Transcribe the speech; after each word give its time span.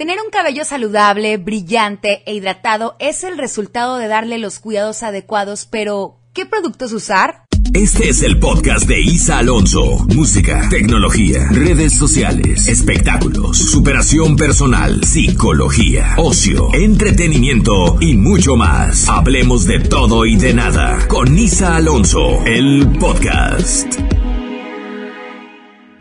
Tener 0.00 0.16
un 0.24 0.30
cabello 0.30 0.64
saludable, 0.64 1.36
brillante 1.36 2.22
e 2.24 2.32
hidratado 2.32 2.96
es 3.00 3.22
el 3.22 3.36
resultado 3.36 3.98
de 3.98 4.08
darle 4.08 4.38
los 4.38 4.58
cuidados 4.58 5.02
adecuados, 5.02 5.66
pero 5.70 6.16
¿qué 6.32 6.46
productos 6.46 6.94
usar? 6.94 7.44
Este 7.74 8.08
es 8.08 8.22
el 8.22 8.38
podcast 8.38 8.88
de 8.88 8.98
Isa 8.98 9.40
Alonso. 9.40 10.06
Música, 10.16 10.66
tecnología, 10.70 11.48
redes 11.50 11.92
sociales, 11.92 12.66
espectáculos, 12.66 13.58
superación 13.58 14.36
personal, 14.36 15.04
psicología, 15.04 16.14
ocio, 16.16 16.72
entretenimiento 16.72 17.98
y 18.00 18.16
mucho 18.16 18.56
más. 18.56 19.06
Hablemos 19.06 19.66
de 19.66 19.80
todo 19.80 20.24
y 20.24 20.36
de 20.36 20.54
nada 20.54 21.06
con 21.08 21.36
Isa 21.36 21.76
Alonso, 21.76 22.42
el 22.46 22.88
podcast. 22.98 23.98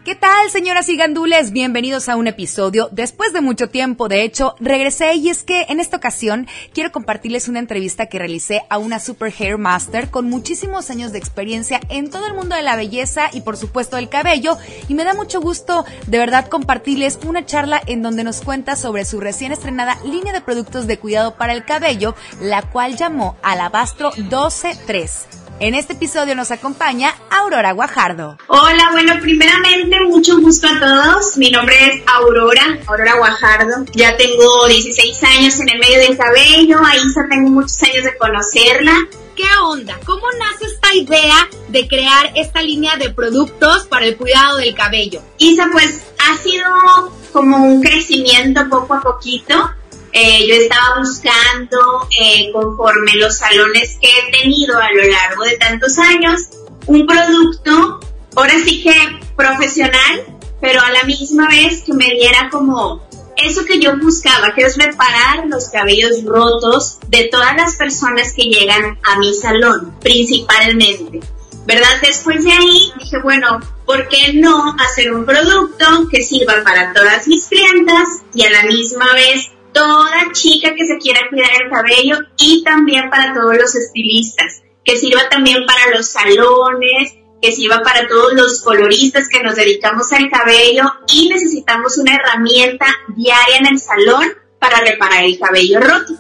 ¿Qué 0.10 0.16
tal, 0.16 0.50
señoras 0.50 0.90
y 0.90 0.98
gandules? 0.98 1.52
Bienvenidos 1.52 2.10
a 2.10 2.16
un 2.16 2.26
episodio. 2.26 2.90
Después 2.92 3.32
de 3.32 3.42
mucho 3.42 3.70
tiempo, 3.70 4.08
de 4.08 4.24
hecho, 4.24 4.56
regresé 4.60 5.14
y 5.14 5.30
es 5.30 5.44
que 5.44 5.68
en 5.70 5.80
esta 5.80 5.98
ocasión 5.98 6.48
quiero 6.74 6.92
compartirles 6.92 7.48
una 7.48 7.60
entrevista 7.60 8.08
que 8.08 8.18
realicé 8.18 8.64
a 8.72 8.80
una 8.80 8.98
Super 8.98 9.32
Hair 9.32 9.60
Master 9.60 10.10
con 10.10 10.28
muchísimos 10.28 10.90
años 10.90 11.12
de 11.12 11.20
experiencia 11.20 11.80
en 11.90 12.10
todo 12.10 12.26
el 12.26 12.34
mundo 12.34 12.56
de 12.56 12.64
la 12.64 12.76
belleza 12.76 13.30
y 13.34 13.42
por 13.42 13.56
supuesto 13.56 13.98
del 13.98 14.10
cabello. 14.10 14.58
Y 14.88 14.96
me 14.96 15.04
da 15.04 15.14
mucho 15.14 15.42
gusto 15.42 15.86
de 16.08 16.18
verdad 16.18 16.48
compartirles 16.48 17.20
una 17.24 17.46
charla 17.46 17.80
en 17.86 18.02
donde 18.02 18.24
nos 18.24 18.42
cuenta 18.42 18.76
sobre 18.76 19.06
su 19.06 19.20
recién 19.20 19.52
estrenada 19.52 20.00
línea 20.04 20.34
de 20.34 20.42
productos 20.42 20.88
de 20.88 20.98
cuidado 20.98 21.36
para 21.36 21.54
el 21.54 21.66
cabello, 21.66 22.16
la 22.42 22.64
cual 22.64 22.96
llamó 22.96 23.38
Alabastro 23.44 24.12
123. 24.14 25.39
En 25.62 25.76
este 25.76 25.92
episodio 25.92 26.36
nos 26.36 26.52
acompaña 26.52 27.14
Aurora 27.30 27.74
Guajardo. 27.74 28.38
Hola, 28.48 28.92
bueno, 28.94 29.16
primeramente 29.20 29.98
mucho 30.08 30.40
gusto 30.40 30.70
a 30.70 30.80
todos. 30.80 31.36
Mi 31.36 31.52
nombre 31.52 31.76
es 31.86 32.02
Aurora, 32.08 32.80
Aurora 32.88 33.18
Guajardo. 33.18 33.84
Ya 33.94 34.16
tengo 34.16 34.68
16 34.68 35.22
años 35.24 35.60
en 35.60 35.68
el 35.68 35.80
medio 35.80 36.00
del 36.00 36.18
cabello, 36.18 36.80
a 36.82 36.96
Isa 36.96 37.28
tengo 37.30 37.50
muchos 37.50 37.84
años 37.84 38.06
de 38.06 38.18
conocerla. 38.18 38.94
¿Qué 39.36 39.44
onda? 39.62 40.00
¿Cómo 40.06 40.28
nace 40.40 40.66
esta 40.66 40.94
idea 40.94 41.50
de 41.68 41.90
crear 41.90 42.32
esta 42.36 42.62
línea 42.62 42.96
de 42.96 43.10
productos 43.10 43.86
para 43.88 44.06
el 44.06 44.16
cuidado 44.16 44.58
del 44.58 44.74
cabello? 44.74 45.22
Isa, 45.40 45.68
pues 45.74 46.06
ha 46.20 46.38
sido 46.38 47.12
como 47.34 47.58
un 47.58 47.82
crecimiento 47.82 48.70
poco 48.70 48.94
a 48.94 49.02
poquito. 49.02 49.72
Eh, 50.12 50.48
yo 50.48 50.56
estaba 50.56 51.00
buscando, 51.00 52.08
eh, 52.20 52.52
conforme 52.52 53.16
los 53.16 53.38
salones 53.38 53.98
que 54.02 54.08
he 54.08 54.42
tenido 54.42 54.78
a 54.78 54.92
lo 54.92 55.04
largo 55.04 55.44
de 55.44 55.58
tantos 55.58 55.98
años, 56.00 56.42
un 56.88 57.06
producto, 57.06 58.00
ahora 58.36 58.54
sí 58.64 58.82
que 58.82 59.20
profesional, 59.36 60.26
pero 60.60 60.82
a 60.82 60.92
la 60.92 61.04
misma 61.04 61.48
vez 61.48 61.84
que 61.84 61.94
me 61.94 62.10
diera 62.12 62.50
como 62.50 63.08
eso 63.38 63.64
que 63.66 63.80
yo 63.80 63.98
buscaba, 63.98 64.54
que 64.54 64.64
es 64.64 64.78
reparar 64.78 65.48
los 65.48 65.70
cabellos 65.70 66.24
rotos 66.26 66.98
de 67.08 67.30
todas 67.32 67.56
las 67.56 67.76
personas 67.76 68.34
que 68.34 68.44
llegan 68.44 69.00
a 69.04 69.18
mi 69.20 69.34
salón, 69.34 69.96
principalmente. 70.02 71.22
¿Verdad? 71.66 72.02
Después 72.02 72.44
de 72.44 72.52
ahí 72.52 72.92
dije, 72.98 73.18
bueno, 73.22 73.60
¿por 73.86 74.08
qué 74.08 74.34
no 74.34 74.76
hacer 74.80 75.14
un 75.14 75.26
producto 75.26 76.08
que 76.12 76.24
sirva 76.24 76.64
para 76.64 76.94
todas 76.94 77.28
mis 77.28 77.46
clientas 77.46 78.08
y 78.34 78.44
a 78.44 78.50
la 78.50 78.64
misma 78.64 79.14
vez 79.14 79.52
toda 79.74 80.32
chica 80.34 80.76
que 80.76 80.86
se 80.86 80.98
quiera 80.98 81.22
cuidar 81.30 81.50
el 81.62 81.70
cabello 81.70 82.18
y 82.38 82.64
también 82.64 83.10
para 83.10 83.34
todos 83.34 83.58
los 83.58 83.76
estilistas, 83.76 84.62
que 84.84 84.98
sirva 84.98 85.30
también 85.30 85.66
para 85.66 85.96
los 85.96 86.08
salones, 86.08 87.16
que 87.42 87.52
sirva 87.52 87.82
para 87.82 88.08
todos 88.08 88.34
los 88.34 88.62
coloristas 88.62 89.30
que 89.30 89.44
nos 89.44 89.56
dedicamos 89.56 90.12
al 90.12 90.30
cabello 90.30 90.84
y 91.14 91.30
necesitamos 91.30 91.98
una 91.98 92.16
herramienta 92.16 92.86
diaria 93.16 93.58
en 93.58 93.68
el 93.68 93.80
salón 93.80 94.28
para 94.60 94.82
reparar 94.82 95.24
el 95.24 95.40
cabello 95.40 95.80
roto. 95.80 96.14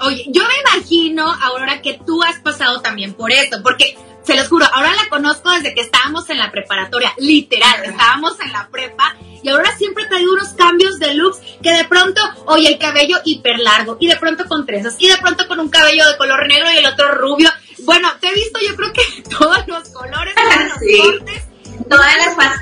Oye, 0.00 0.24
yo 0.28 0.42
me 0.42 0.54
imagino, 0.60 1.30
Aurora, 1.30 1.80
que 1.82 2.00
tú 2.04 2.22
has 2.22 2.40
pasado 2.40 2.80
también 2.80 3.14
por 3.14 3.30
esto, 3.30 3.58
porque 3.62 3.96
se 4.24 4.36
los 4.36 4.48
juro, 4.48 4.66
ahora 4.72 4.94
la 4.94 5.08
conozco 5.08 5.50
desde 5.50 5.74
que 5.74 5.82
estábamos 5.82 6.28
en 6.30 6.38
la 6.38 6.50
preparatoria, 6.50 7.12
literal, 7.18 7.84
estábamos 7.84 8.38
en 8.40 8.52
la 8.52 8.68
prepa 8.68 9.16
y 9.42 9.48
ahora 9.48 9.76
siempre 9.76 10.06
traigo 10.06 10.32
unos 10.32 10.50
cambios 10.50 10.98
de 10.98 11.14
looks 11.14 11.40
que 11.62 11.72
de 11.72 11.84
pronto, 11.84 12.20
oye, 12.46 12.68
el 12.68 12.78
cabello 12.78 13.18
hiper 13.24 13.58
largo 13.58 13.96
y 14.00 14.08
de 14.08 14.16
pronto 14.16 14.44
con 14.46 14.66
trenzas 14.66 14.96
y 14.98 15.08
de 15.08 15.16
pronto 15.18 15.46
con 15.46 15.60
un 15.60 15.68
cabello 15.68 16.08
de 16.08 16.16
color 16.16 16.46
negro 16.46 16.70
y 16.72 16.78
el 16.78 16.86
otro 16.86 17.14
rubio. 17.14 17.50
Bueno, 17.84 18.08
te 18.20 18.28
he 18.28 18.34
visto 18.34 18.58
yo 18.66 18.76
creo 18.76 18.92
que 18.92 19.22
todos 19.30 19.66
los 19.66 19.88
colores, 19.90 20.34
todos 20.34 20.56
los 20.56 21.06
cortes. 21.06 21.42
Todas 21.88 22.16
las 22.18 22.36
fases. 22.36 22.60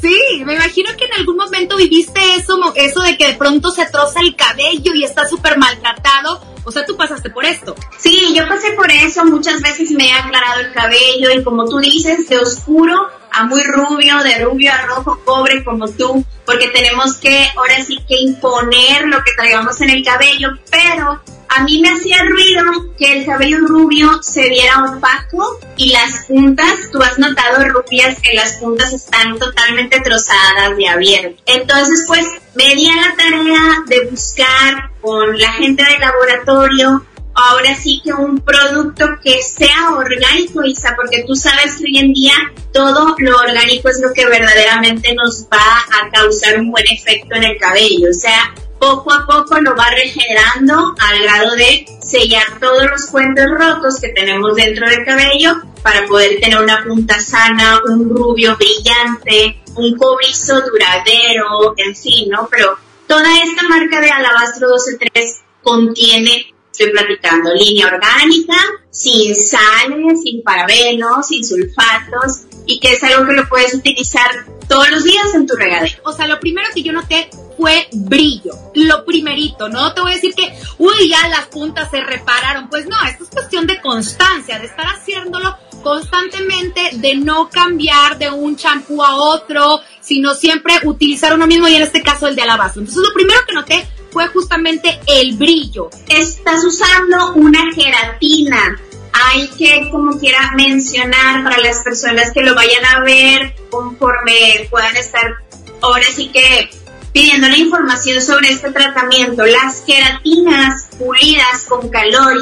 Sí, 0.00 0.44
me 0.44 0.54
imagino 0.54 0.90
que 0.98 1.06
en 1.06 1.14
algún 1.14 1.36
momento 1.36 1.76
viviste 1.76 2.20
eso, 2.36 2.58
eso 2.74 3.00
de 3.00 3.16
que 3.16 3.28
de 3.28 3.34
pronto 3.34 3.70
se 3.70 3.86
troza 3.86 4.20
el 4.20 4.36
cabello 4.36 4.92
y 4.94 5.04
está 5.04 5.26
súper 5.26 5.56
maltratado 5.56 6.53
o 6.64 6.72
sea, 6.72 6.84
tú 6.84 6.96
pasaste 6.96 7.30
por 7.30 7.44
esto. 7.44 7.74
Sí, 7.98 8.34
yo 8.34 8.48
pasé 8.48 8.72
por 8.72 8.90
eso. 8.90 9.24
Muchas 9.24 9.60
veces 9.60 9.90
me 9.90 10.08
he 10.08 10.12
aclarado 10.12 10.60
el 10.60 10.72
cabello 10.72 11.30
y 11.34 11.42
como 11.42 11.66
tú 11.66 11.78
dices, 11.78 12.28
de 12.28 12.38
oscuro 12.38 13.08
a 13.34 13.44
muy 13.44 13.62
rubio, 13.64 14.18
de 14.22 14.44
rubio 14.44 14.72
a 14.72 14.86
rojo, 14.86 15.20
cobre 15.24 15.64
como 15.64 15.88
tú, 15.88 16.24
porque 16.46 16.68
tenemos 16.68 17.16
que 17.16 17.48
ahora 17.56 17.82
sí 17.84 17.98
que 18.06 18.20
imponer 18.20 19.06
lo 19.06 19.18
que 19.24 19.32
traigamos 19.36 19.80
en 19.80 19.90
el 19.90 20.04
cabello, 20.04 20.50
pero 20.70 21.20
a 21.48 21.62
mí 21.64 21.80
me 21.80 21.90
hacía 21.90 22.22
ruido 22.22 22.94
que 22.96 23.18
el 23.18 23.26
cabello 23.26 23.58
rubio 23.58 24.22
se 24.22 24.48
viera 24.48 24.84
opaco 24.84 25.58
y 25.76 25.90
las 25.90 26.26
puntas, 26.26 26.90
tú 26.92 27.02
has 27.02 27.18
notado 27.18 27.64
rubias 27.68 28.20
que 28.20 28.34
las 28.34 28.54
puntas 28.54 28.92
están 28.92 29.38
totalmente 29.38 30.00
trozadas 30.00 30.76
de 30.76 30.88
abierto. 30.88 31.42
Entonces, 31.46 32.04
pues 32.06 32.26
me 32.54 32.74
di 32.74 32.88
a 32.88 32.96
la 32.96 33.16
tarea 33.16 33.82
de 33.86 34.10
buscar 34.10 34.93
con 35.04 35.38
la 35.38 35.52
gente 35.52 35.84
del 35.84 36.00
laboratorio 36.00 37.04
ahora 37.34 37.74
sí 37.74 38.00
que 38.02 38.12
un 38.12 38.38
producto 38.38 39.06
que 39.22 39.42
sea 39.42 39.90
orgánico, 39.96 40.64
Isa, 40.64 40.94
porque 40.96 41.24
tú 41.26 41.34
sabes 41.34 41.76
que 41.76 41.84
hoy 41.84 41.98
en 41.98 42.12
día 42.12 42.32
todo 42.72 43.14
lo 43.18 43.38
orgánico 43.38 43.88
es 43.88 44.00
lo 44.00 44.12
que 44.12 44.26
verdaderamente 44.26 45.14
nos 45.14 45.44
va 45.52 45.84
a 46.00 46.10
causar 46.10 46.58
un 46.58 46.70
buen 46.70 46.86
efecto 46.86 47.34
en 47.34 47.44
el 47.44 47.58
cabello. 47.58 48.08
O 48.10 48.14
sea, 48.14 48.54
poco 48.78 49.12
a 49.12 49.26
poco 49.26 49.60
lo 49.60 49.74
va 49.74 49.90
regenerando 49.90 50.94
al 50.98 51.22
grado 51.22 51.56
de 51.56 51.86
sellar 52.00 52.58
todos 52.60 52.88
los 52.88 53.06
cuentos 53.06 53.46
rotos 53.58 54.00
que 54.00 54.08
tenemos 54.08 54.54
dentro 54.54 54.88
del 54.88 55.04
cabello 55.04 55.54
para 55.82 56.06
poder 56.06 56.40
tener 56.40 56.58
una 56.58 56.82
punta 56.84 57.18
sana, 57.20 57.80
un 57.86 58.08
rubio 58.08 58.56
brillante, 58.56 59.60
un 59.74 59.96
cobrizo 59.96 60.60
duradero, 60.60 61.74
en 61.76 61.94
fin, 61.94 62.30
¿no? 62.30 62.48
Pero 62.50 62.78
toda 63.06 63.42
esta 63.42 63.62
marca 63.68 64.00
de 64.00 64.10
Alabastro 64.10 64.78
123 64.78 65.40
contiene 65.62 66.54
estoy 66.74 66.90
platicando, 66.90 67.54
línea 67.54 67.86
orgánica, 67.86 68.56
sin 68.90 69.34
sales, 69.36 70.22
sin 70.22 70.42
parabenos, 70.42 71.28
sin 71.28 71.44
sulfatos, 71.44 72.46
y 72.66 72.80
que 72.80 72.94
es 72.94 73.02
algo 73.04 73.26
que 73.28 73.34
lo 73.34 73.48
puedes 73.48 73.74
utilizar 73.74 74.28
todos 74.68 74.90
los 74.90 75.04
días 75.04 75.34
en 75.34 75.46
tu 75.46 75.54
regadero. 75.54 76.02
O 76.04 76.12
sea, 76.12 76.26
lo 76.26 76.40
primero 76.40 76.68
que 76.74 76.82
yo 76.82 76.92
noté 76.92 77.30
fue 77.56 77.86
brillo, 77.92 78.54
lo 78.74 79.04
primerito, 79.04 79.68
no 79.68 79.94
te 79.94 80.00
voy 80.00 80.12
a 80.12 80.14
decir 80.16 80.34
que, 80.34 80.52
uy, 80.78 81.08
ya 81.08 81.28
las 81.28 81.46
puntas 81.46 81.90
se 81.92 82.00
repararon, 82.00 82.68
pues 82.68 82.86
no, 82.86 82.96
esto 83.08 83.22
es 83.22 83.30
cuestión 83.30 83.68
de 83.68 83.80
constancia, 83.80 84.58
de 84.58 84.66
estar 84.66 84.86
haciéndolo 84.86 85.56
constantemente, 85.84 86.80
de 86.94 87.14
no 87.14 87.48
cambiar 87.48 88.18
de 88.18 88.30
un 88.30 88.56
champú 88.56 89.04
a 89.04 89.14
otro, 89.14 89.80
sino 90.00 90.34
siempre 90.34 90.80
utilizar 90.82 91.34
uno 91.34 91.46
mismo 91.46 91.68
y 91.68 91.76
en 91.76 91.82
este 91.82 92.02
caso 92.02 92.26
el 92.26 92.34
de 92.34 92.42
alabastro. 92.42 92.80
Entonces 92.80 93.04
lo 93.06 93.14
primero 93.14 93.38
que 93.46 93.54
noté 93.54 93.86
fue 94.10 94.26
justamente 94.28 94.98
el 95.06 95.36
brillo. 95.36 95.90
Estás 96.08 96.64
usando 96.64 97.34
una 97.34 97.72
gelatina. 97.72 98.80
Hay 99.12 99.48
que, 99.48 99.90
como 99.92 100.18
quiera, 100.18 100.52
mencionar 100.56 101.44
para 101.44 101.58
las 101.58 101.84
personas 101.84 102.32
que 102.32 102.42
lo 102.42 102.54
vayan 102.54 102.84
a 102.84 103.00
ver 103.00 103.54
conforme 103.70 104.66
puedan 104.70 104.96
estar 104.96 105.36
ahora 105.80 106.06
sí 106.12 106.30
que 106.32 106.70
pidiendo 107.12 107.48
la 107.48 107.56
información 107.56 108.20
sobre 108.20 108.50
este 108.50 108.72
tratamiento. 108.72 109.46
Las 109.46 109.82
queratinas 109.82 110.88
pulidas 110.98 111.64
con 111.68 111.88
calor, 111.88 112.36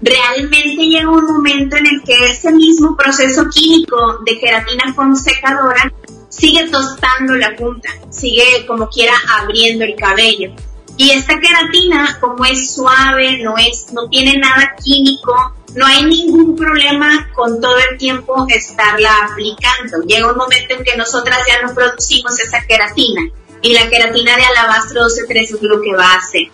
realmente 0.00 0.84
llega 0.86 1.10
un 1.10 1.24
momento 1.24 1.76
en 1.76 1.86
el 1.86 2.02
que 2.04 2.30
ese 2.30 2.52
mismo 2.52 2.96
proceso 2.96 3.46
químico 3.48 4.18
de 4.24 4.38
queratina 4.38 4.94
con 4.94 5.16
secadora 5.16 5.92
sigue 6.28 6.68
tostando 6.68 7.34
la 7.34 7.54
punta, 7.56 7.88
sigue 8.10 8.64
como 8.66 8.88
quiera 8.88 9.14
abriendo 9.40 9.84
el 9.84 9.94
cabello. 9.96 10.52
Y 10.96 11.10
esta 11.12 11.40
queratina, 11.40 12.18
como 12.20 12.44
es 12.44 12.74
suave, 12.74 13.38
no 13.38 13.56
es, 13.56 13.92
no 13.92 14.08
tiene 14.08 14.36
nada 14.36 14.74
químico, 14.84 15.34
no 15.74 15.86
hay 15.86 16.04
ningún 16.04 16.56
problema 16.56 17.30
con 17.34 17.60
todo 17.60 17.76
el 17.90 17.96
tiempo 17.96 18.46
estarla 18.48 19.30
aplicando. 19.30 20.02
Llega 20.06 20.30
un 20.30 20.36
momento 20.36 20.74
en 20.74 20.84
que 20.84 20.96
nosotras 20.96 21.38
ya 21.48 21.66
no 21.66 21.74
producimos 21.74 22.38
esa 22.38 22.60
queratina 22.66 23.22
y 23.62 23.72
la 23.72 23.88
queratina 23.88 24.36
de 24.36 24.44
alabastro 24.44 25.02
12-3 25.02 25.42
es 25.42 25.62
lo 25.62 25.80
que 25.80 25.94
va 25.94 26.12
a 26.12 26.18
hacer. 26.18 26.48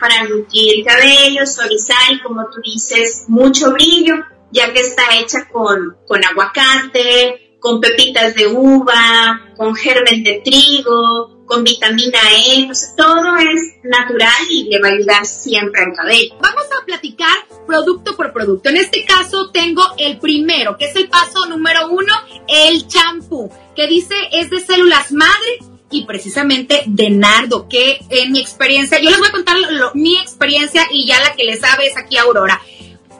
Para 0.00 0.24
nutrir 0.24 0.78
el 0.78 0.84
cabello, 0.84 1.46
suavizar 1.46 2.12
y 2.12 2.20
como 2.22 2.48
tú 2.50 2.60
dices, 2.64 3.24
mucho 3.28 3.72
brillo, 3.72 4.14
ya 4.50 4.72
que 4.72 4.80
está 4.80 5.02
hecha 5.18 5.48
con, 5.50 5.96
con 6.06 6.24
aguacate, 6.24 7.56
con 7.60 7.80
pepitas 7.80 8.34
de 8.34 8.46
uva, 8.48 9.52
con 9.56 9.74
germen 9.74 10.24
de 10.24 10.42
trigo, 10.44 11.44
con 11.46 11.64
vitamina 11.64 12.18
E, 12.34 12.68
todo 12.96 13.36
es 13.36 13.74
natural 13.84 14.46
y 14.50 14.64
le 14.64 14.80
va 14.80 14.88
a 14.88 14.92
ayudar 14.92 15.26
siempre 15.26 15.82
al 15.82 15.92
cabello. 15.94 16.34
Vamos 16.40 16.64
a 16.64 16.84
platicar 16.86 17.46
producto 17.66 18.16
por 18.16 18.32
producto. 18.32 18.70
En 18.70 18.78
este 18.78 19.04
caso 19.04 19.50
tengo 19.50 19.82
el 19.98 20.18
primero, 20.18 20.76
que 20.78 20.86
es 20.86 20.96
el 20.96 21.08
paso 21.08 21.46
número 21.46 21.88
uno, 21.90 22.12
el 22.48 22.86
champú, 22.88 23.50
que 23.76 23.86
dice 23.86 24.14
es 24.32 24.50
de 24.50 24.60
células 24.60 25.12
madre 25.12 25.71
y 25.92 26.04
precisamente 26.04 26.82
de 26.86 27.10
Nardo, 27.10 27.68
que 27.68 28.00
en 28.08 28.32
mi 28.32 28.40
experiencia, 28.40 28.98
yo 28.98 29.10
les 29.10 29.18
voy 29.18 29.28
a 29.28 29.32
contar 29.32 29.56
mi 29.94 30.16
experiencia 30.18 30.86
y 30.90 31.06
ya 31.06 31.20
la 31.20 31.34
que 31.34 31.44
le 31.44 31.56
sabe 31.58 31.86
es 31.86 31.96
aquí 31.96 32.16
Aurora. 32.16 32.60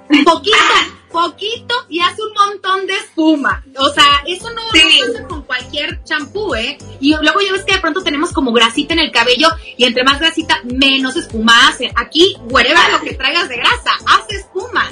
Un 0.08 0.24
poquito, 0.24 0.56
poquito 1.12 1.74
y 1.88 2.00
hace 2.00 2.22
un 2.22 2.32
montón 2.32 2.86
de 2.86 2.94
espuma. 2.94 3.62
O 3.78 3.88
sea, 3.90 4.22
eso 4.26 4.50
no, 4.50 4.62
pasa 4.72 5.28
con 5.28 5.42
cualquier 5.42 6.02
champú, 6.04 6.54
¿eh? 6.54 6.78
Y 7.00 7.14
luego 7.20 7.40
ya 7.40 7.52
ves 7.52 7.64
que 7.64 7.74
de 7.74 7.80
pronto 7.80 8.02
tenemos 8.02 8.32
como 8.32 8.52
grasita 8.52 8.94
en 8.94 9.00
el 9.00 9.12
cabello 9.12 9.48
y 9.76 9.84
entre 9.84 10.04
más 10.04 10.18
grasita, 10.18 10.60
menos 10.64 11.16
espuma 11.16 11.68
hace. 11.68 11.92
Aquí, 11.94 12.36
whatever 12.50 12.90
lo 12.90 13.00
que 13.00 13.14
traigas 13.14 13.48
de 13.48 13.56
grasa, 13.56 13.92
hace 14.06 14.36
espuma. 14.36 14.88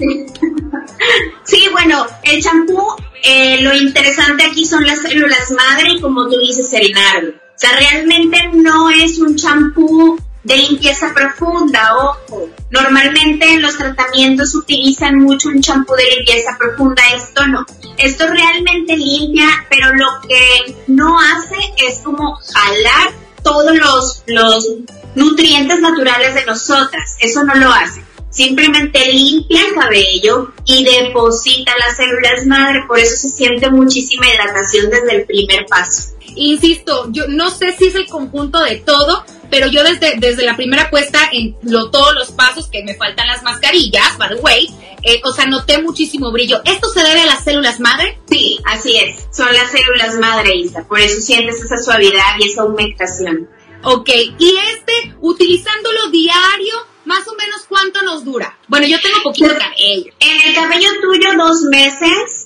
Sí, 1.45 1.67
bueno, 1.73 2.07
el 2.23 2.43
champú, 2.43 2.95
eh, 3.25 3.63
lo 3.63 3.75
interesante 3.75 4.45
aquí 4.45 4.67
son 4.67 4.87
las 4.87 5.01
células 5.01 5.51
madre 5.51 5.93
y 5.93 6.01
como 6.01 6.29
tú 6.29 6.39
dices, 6.39 6.73
el 6.75 6.93
nardo. 6.93 7.40
O 7.61 7.67
sea, 7.67 7.77
realmente 7.79 8.39
no 8.55 8.89
es 8.89 9.19
un 9.19 9.37
champú 9.37 10.19
de 10.45 10.57
limpieza 10.57 11.13
profunda, 11.15 11.95
ojo. 11.95 12.49
Normalmente 12.71 13.53
en 13.53 13.61
los 13.61 13.77
tratamientos 13.77 14.55
utilizan 14.55 15.17
mucho 15.19 15.51
un 15.51 15.61
champú 15.61 15.93
de 15.95 16.17
limpieza 16.17 16.57
profunda, 16.59 17.03
esto 17.15 17.47
no. 17.49 17.67
Esto 17.99 18.29
realmente 18.29 18.97
limpia, 18.97 19.47
pero 19.69 19.95
lo 19.95 20.07
que 20.27 20.75
no 20.87 21.19
hace 21.21 21.57
es 21.87 21.99
como 21.99 22.37
jalar 22.37 23.13
todos 23.43 23.77
los, 23.77 24.23
los 24.27 24.67
nutrientes 25.15 25.81
naturales 25.81 26.35
de 26.35 26.47
nosotras. 26.47 27.17
Eso 27.21 27.45
no 27.45 27.57
lo 27.57 27.71
hace. 27.71 28.03
Simplemente 28.31 29.05
limpia 29.13 29.67
el 29.67 29.75
cabello 29.75 30.55
y 30.65 30.83
deposita 30.83 31.73
las 31.77 31.95
células 31.95 32.47
madre, 32.47 32.85
por 32.89 32.99
eso 32.99 33.17
se 33.17 33.37
siente 33.37 33.71
muchísima 33.71 34.29
hidratación 34.31 34.89
desde 34.89 35.17
el 35.17 35.27
primer 35.27 35.67
paso. 35.67 36.15
Insisto, 36.37 37.09
yo 37.11 37.27
no 37.29 37.51
sé 37.51 37.73
si 37.77 37.87
es 37.87 37.95
el 37.95 38.07
conjunto 38.07 38.61
de 38.61 38.77
todo, 38.77 39.25
pero 39.51 39.67
yo 39.67 39.83
desde, 39.83 40.15
desde 40.19 40.45
la 40.45 40.57
primera 40.57 40.91
puesta 40.91 41.29
en 41.33 41.57
lo, 41.63 41.91
todos 41.91 42.15
los 42.15 42.31
pasos 42.33 42.69
que 42.69 42.85
me 42.85 42.95
faltan 42.95 43.27
las 43.27 43.43
mascarillas, 43.43 44.17
by 44.19 44.29
the 44.29 44.35
way, 44.37 44.69
eh, 45.03 45.21
o 45.25 45.33
sea, 45.33 45.47
noté 45.47 45.83
muchísimo 45.83 46.31
brillo. 46.31 46.61
¿Esto 46.65 46.89
se 46.89 47.03
debe 47.03 47.23
a 47.23 47.27
las 47.27 47.45
células 47.45 47.81
madre? 47.81 48.19
Sí, 48.29 48.59
así 48.67 48.97
es. 48.97 49.27
Son 49.33 49.53
las 49.53 49.71
células 49.71 50.17
madre, 50.19 50.55
Isa. 50.57 50.87
Por 50.87 51.01
eso 51.01 51.21
sientes 51.21 51.61
esa 51.61 51.79
suavidad 51.79 52.37
y 52.39 52.49
esa 52.49 52.65
humectación. 52.65 53.49
Ok, 53.83 54.11
y 54.39 54.57
este, 54.75 55.15
utilizándolo 55.21 56.11
diario, 56.11 56.75
más 57.07 57.27
o 57.27 57.35
menos 57.35 57.63
cuánto 57.69 58.03
nos 58.03 58.25
dura. 58.25 58.59
Bueno, 58.69 58.87
yo 58.87 59.01
tengo 59.01 59.23
poquito 59.23 59.49
cabello. 59.49 60.13
En 60.21 60.49
el 60.49 60.55
cabello 60.55 60.89
tuyo, 61.01 61.31
dos 61.39 61.63
meses 61.71 62.40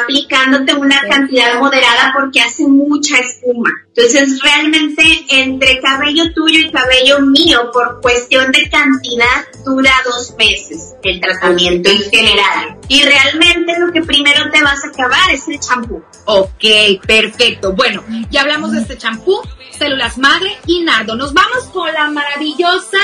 aplicándote 0.00 0.74
una 0.74 1.00
cantidad 1.08 1.58
moderada 1.58 2.12
porque 2.16 2.40
hace 2.40 2.66
mucha 2.66 3.18
espuma. 3.18 3.70
Entonces 3.94 4.40
realmente 4.42 5.02
entre 5.28 5.80
cabello 5.80 6.32
tuyo 6.34 6.60
y 6.60 6.70
cabello 6.70 7.20
mío 7.20 7.70
por 7.72 8.00
cuestión 8.00 8.52
de 8.52 8.68
cantidad 8.70 9.46
dura 9.64 9.92
dos 10.04 10.34
meses 10.38 10.94
el 11.02 11.20
tratamiento 11.20 11.90
en 11.90 12.02
general. 12.10 12.78
Y 12.88 13.02
realmente 13.02 13.78
lo 13.78 13.92
que 13.92 14.02
primero 14.02 14.50
te 14.50 14.62
vas 14.62 14.84
a 14.84 14.88
acabar 14.88 15.30
es 15.32 15.48
el 15.48 15.60
champú. 15.60 16.02
Ok, 16.24 16.64
perfecto. 17.06 17.72
Bueno, 17.72 18.04
ya 18.30 18.42
hablamos 18.42 18.72
de 18.72 18.80
este 18.80 18.98
champú, 18.98 19.40
células 19.76 20.18
madre 20.18 20.56
y 20.66 20.82
nardo. 20.82 21.16
Nos 21.16 21.32
vamos 21.32 21.64
con 21.72 21.92
la 21.92 22.08
maravillosa, 22.10 22.98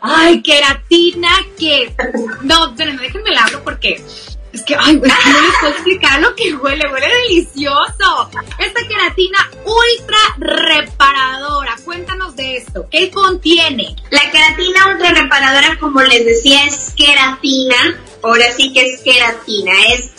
ay, 0.00 0.42
queratina 0.42 1.30
que... 1.58 1.94
No, 2.42 2.70
espérenme, 2.70 3.02
déjenme 3.02 3.30
la 3.30 3.44
hablo 3.44 3.62
porque 3.64 4.02
es 4.52 4.62
que, 4.62 4.76
ay, 4.78 4.96
no 4.96 5.06
les 5.06 5.56
puedo 5.60 5.72
explicar 5.72 6.20
lo 6.20 6.34
que 6.34 6.54
huele, 6.54 6.84
huele 6.92 7.08
delicioso. 7.28 8.30
Esta 8.58 8.86
queratina 8.86 9.38
ultra 9.64 10.18
reparadora, 10.38 11.76
cuéntanos 11.84 12.36
de 12.36 12.58
esto, 12.58 12.86
¿qué 12.90 13.10
contiene? 13.10 13.96
La 14.10 14.30
queratina 14.30 14.88
ultra 14.92 15.10
reparadora, 15.10 15.78
como 15.80 16.02
les 16.02 16.24
decía, 16.24 16.66
es 16.66 16.92
queratina, 16.94 17.76
ahora 18.22 18.52
sí 18.54 18.72
que 18.72 18.82
es 18.82 19.00
queratina, 19.00 19.72
es 19.94 20.10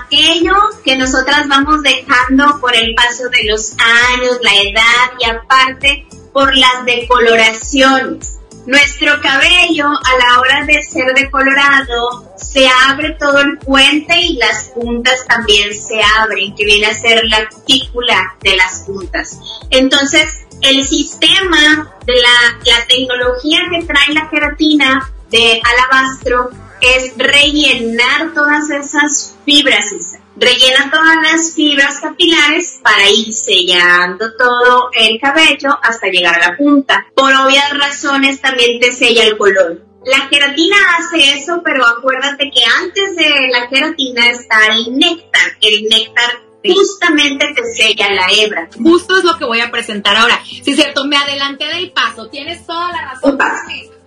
aquello 0.00 0.54
que 0.84 0.96
nosotras 0.96 1.46
vamos 1.48 1.82
dejando 1.82 2.58
por 2.60 2.74
el 2.74 2.94
paso 2.94 3.28
de 3.28 3.44
los 3.44 3.72
años, 3.72 4.38
la 4.42 4.54
edad 4.54 5.12
y 5.20 5.24
aparte 5.24 6.06
por 6.32 6.54
las 6.56 6.84
decoloraciones. 6.84 8.35
Nuestro 8.66 9.20
cabello 9.20 9.86
a 9.86 10.18
la 10.18 10.40
hora 10.40 10.64
de 10.66 10.82
ser 10.82 11.14
decolorado 11.14 12.34
se 12.36 12.66
abre 12.88 13.16
todo 13.18 13.38
el 13.38 13.58
puente 13.58 14.18
y 14.18 14.38
las 14.38 14.70
puntas 14.74 15.24
también 15.26 15.72
se 15.72 16.00
abren, 16.02 16.52
que 16.56 16.64
viene 16.64 16.86
a 16.86 16.94
ser 16.94 17.22
la 17.26 17.48
cutícula 17.48 18.34
de 18.42 18.56
las 18.56 18.80
puntas. 18.80 19.38
Entonces, 19.70 20.46
el 20.62 20.84
sistema 20.84 21.94
de 22.06 22.14
la, 22.14 22.58
la 22.64 22.86
tecnología 22.86 23.60
que 23.70 23.84
trae 23.84 24.14
la 24.14 24.28
queratina 24.30 25.12
de 25.30 25.60
alabastro 25.62 26.50
es 26.80 27.12
rellenar 27.16 28.34
todas 28.34 28.68
esas 28.70 29.36
fibras 29.44 29.92
rellena 30.36 30.90
todas 30.90 31.16
las 31.22 31.54
fibras 31.54 32.00
capilares 32.00 32.80
para 32.82 33.08
ir 33.10 33.32
sellando 33.32 34.34
todo 34.36 34.90
el 34.92 35.18
cabello 35.20 35.78
hasta 35.82 36.08
llegar 36.08 36.36
a 36.36 36.50
la 36.50 36.56
punta. 36.56 37.06
Por 37.14 37.32
obvias 37.32 37.76
razones 37.78 38.40
también 38.40 38.80
te 38.80 38.92
sella 38.92 39.24
el 39.24 39.36
color. 39.36 39.82
La 40.04 40.28
queratina 40.28 40.76
hace 40.98 41.32
eso, 41.34 41.62
pero 41.64 41.84
acuérdate 41.84 42.50
que 42.54 42.62
antes 42.64 43.16
de 43.16 43.48
la 43.50 43.68
queratina 43.68 44.30
está 44.30 44.66
el 44.68 44.96
néctar. 44.96 45.56
El 45.60 45.84
néctar 45.88 46.42
justamente 46.64 47.46
te 47.54 47.64
sella 47.72 48.12
la 48.12 48.28
hebra. 48.30 48.68
Justo 48.80 49.18
es 49.18 49.24
lo 49.24 49.36
que 49.36 49.44
voy 49.44 49.60
a 49.60 49.70
presentar 49.70 50.16
ahora. 50.16 50.40
Sí, 50.44 50.62
es 50.64 50.76
cierto, 50.76 51.04
me 51.06 51.16
adelanté 51.16 51.66
del 51.66 51.90
paso. 51.90 52.28
Tienes 52.28 52.64
toda 52.66 52.92
la 52.92 53.12
razón. 53.12 53.38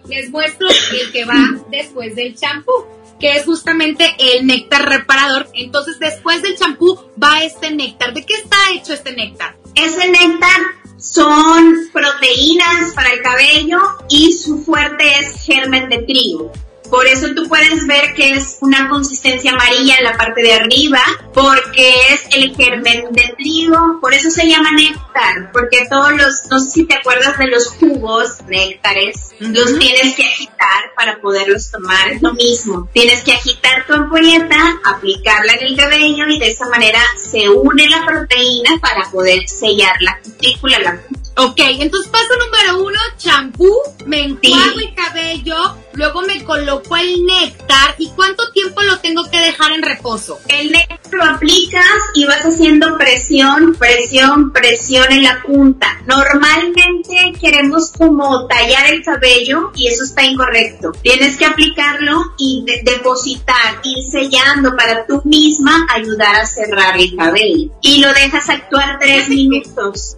Les 0.08 0.30
muestro 0.30 0.68
el 0.70 1.12
que 1.12 1.26
va 1.26 1.36
después 1.70 2.16
del 2.16 2.36
champú 2.36 2.72
que 3.20 3.34
es 3.34 3.46
justamente 3.46 4.16
el 4.18 4.48
néctar 4.48 4.88
reparador. 4.88 5.50
Entonces, 5.54 6.00
después 6.00 6.42
del 6.42 6.58
champú 6.58 7.00
va 7.22 7.44
este 7.44 7.72
néctar. 7.72 8.14
¿De 8.14 8.26
qué 8.26 8.34
está 8.36 8.58
hecho 8.74 8.94
este 8.94 9.14
néctar? 9.14 9.58
Ese 9.76 10.10
néctar 10.10 10.62
son 10.98 11.90
proteínas 11.94 12.94
para 12.94 13.12
el 13.12 13.22
cabello 13.22 13.80
y 14.10 14.34
su 14.34 14.64
fuerte 14.64 15.20
es 15.20 15.42
germen 15.44 15.90
de 15.90 16.00
trigo. 16.00 16.52
Por 16.90 17.06
eso 17.08 17.28
tú 17.36 17.48
puedes 17.48 17.86
ver 17.88 18.14
que 18.16 18.32
es 18.32 18.58
una 18.62 18.90
consistencia 18.90 19.52
amarilla 19.52 19.96
en 19.98 20.06
la 20.06 20.18
parte 20.18 20.42
de 20.42 20.54
arriba, 20.54 21.02
porque 21.34 21.94
es 22.10 22.36
el 22.36 22.56
germen 22.56 23.12
de 23.12 23.34
trigo, 23.38 24.00
por 24.02 24.14
eso 24.14 24.30
se 24.30 24.48
llama 24.48 24.72
néctar, 24.72 25.52
porque 25.52 25.88
todos 25.90 26.14
los, 26.14 26.46
no 26.50 26.60
sé 26.60 26.70
si 26.72 26.86
te 26.86 26.96
acuerdas 26.96 27.38
de 27.38 27.48
los 27.48 27.68
jugos 27.68 28.42
néctares, 28.48 29.32
los 29.40 29.78
tienes 29.78 30.16
que 30.16 30.24
agitar 30.24 30.94
para 30.96 31.22
poderlos 31.22 31.72
tomar, 31.72 32.10
es 32.10 32.22
lo 32.22 32.34
mismo. 32.34 32.90
Tienes 32.94 33.24
que 33.24 33.34
agitar 33.34 33.86
tu 33.86 33.94
ampolleta, 33.94 34.80
aplicarla 34.84 35.54
en 35.54 35.68
el 35.68 35.78
cabello 35.78 36.28
y 36.28 36.40
de 36.40 36.52
esa 36.52 36.68
manera 36.70 37.00
se 37.18 37.50
une 37.50 37.88
la 37.88 38.06
proteína 38.06 38.72
para 38.82 39.10
poder 39.12 39.48
sellar 39.48 39.96
la 40.02 40.20
cutícula, 40.20 40.80
la 40.80 41.00
Ok, 41.38 41.58
entonces 41.58 42.12
paso 42.12 42.34
número 42.38 42.84
uno, 42.84 43.00
champú, 43.18 43.74
me 44.06 44.24
enjuago 44.24 44.80
el 44.80 44.94
cabello, 44.94 45.78
luego 45.94 46.22
me 46.24 46.44
coloco 46.44 46.98
el 46.98 47.26
néctar 47.26 47.96
y 47.98 48.10
cuánto 48.10 48.52
tiempo 48.52 48.82
lo 48.82 49.00
tengo 49.00 49.24
que 49.30 49.40
dejar 49.40 49.72
en 49.72 49.82
reposo. 49.82 50.38
El 50.50 50.72
néctar 50.72 51.00
lo 51.12 51.24
aplicas 51.24 51.86
y 52.14 52.26
vas 52.26 52.42
haciendo 52.42 52.98
presión, 52.98 53.76
presión, 53.76 54.52
presión 54.52 55.12
en 55.12 55.24
la 55.24 55.42
punta. 55.42 56.02
Normalmente 56.06 57.34
queremos 57.40 57.92
como 57.98 58.48
tallar 58.48 58.94
el 58.94 59.04
cabello 59.04 59.72
y 59.76 59.88
eso 59.88 60.04
está 60.04 60.24
incorrecto. 60.24 60.92
Tienes 61.02 61.38
que 61.38 61.46
aplicarlo 61.46 62.34
y 62.38 62.66
depositar, 62.84 63.80
ir 63.84 64.04
sellando 64.12 64.76
para 64.76 65.06
tú 65.06 65.22
misma 65.26 65.88
ayudar 65.90 66.36
a 66.36 66.46
cerrar 66.46 67.00
el 67.00 67.16
cabello. 67.16 67.72
Y 67.82 68.02
lo 68.02 68.14
dejas 68.14 68.50
actuar 68.50 69.00
tres 69.00 69.30
minutos. 69.30 70.18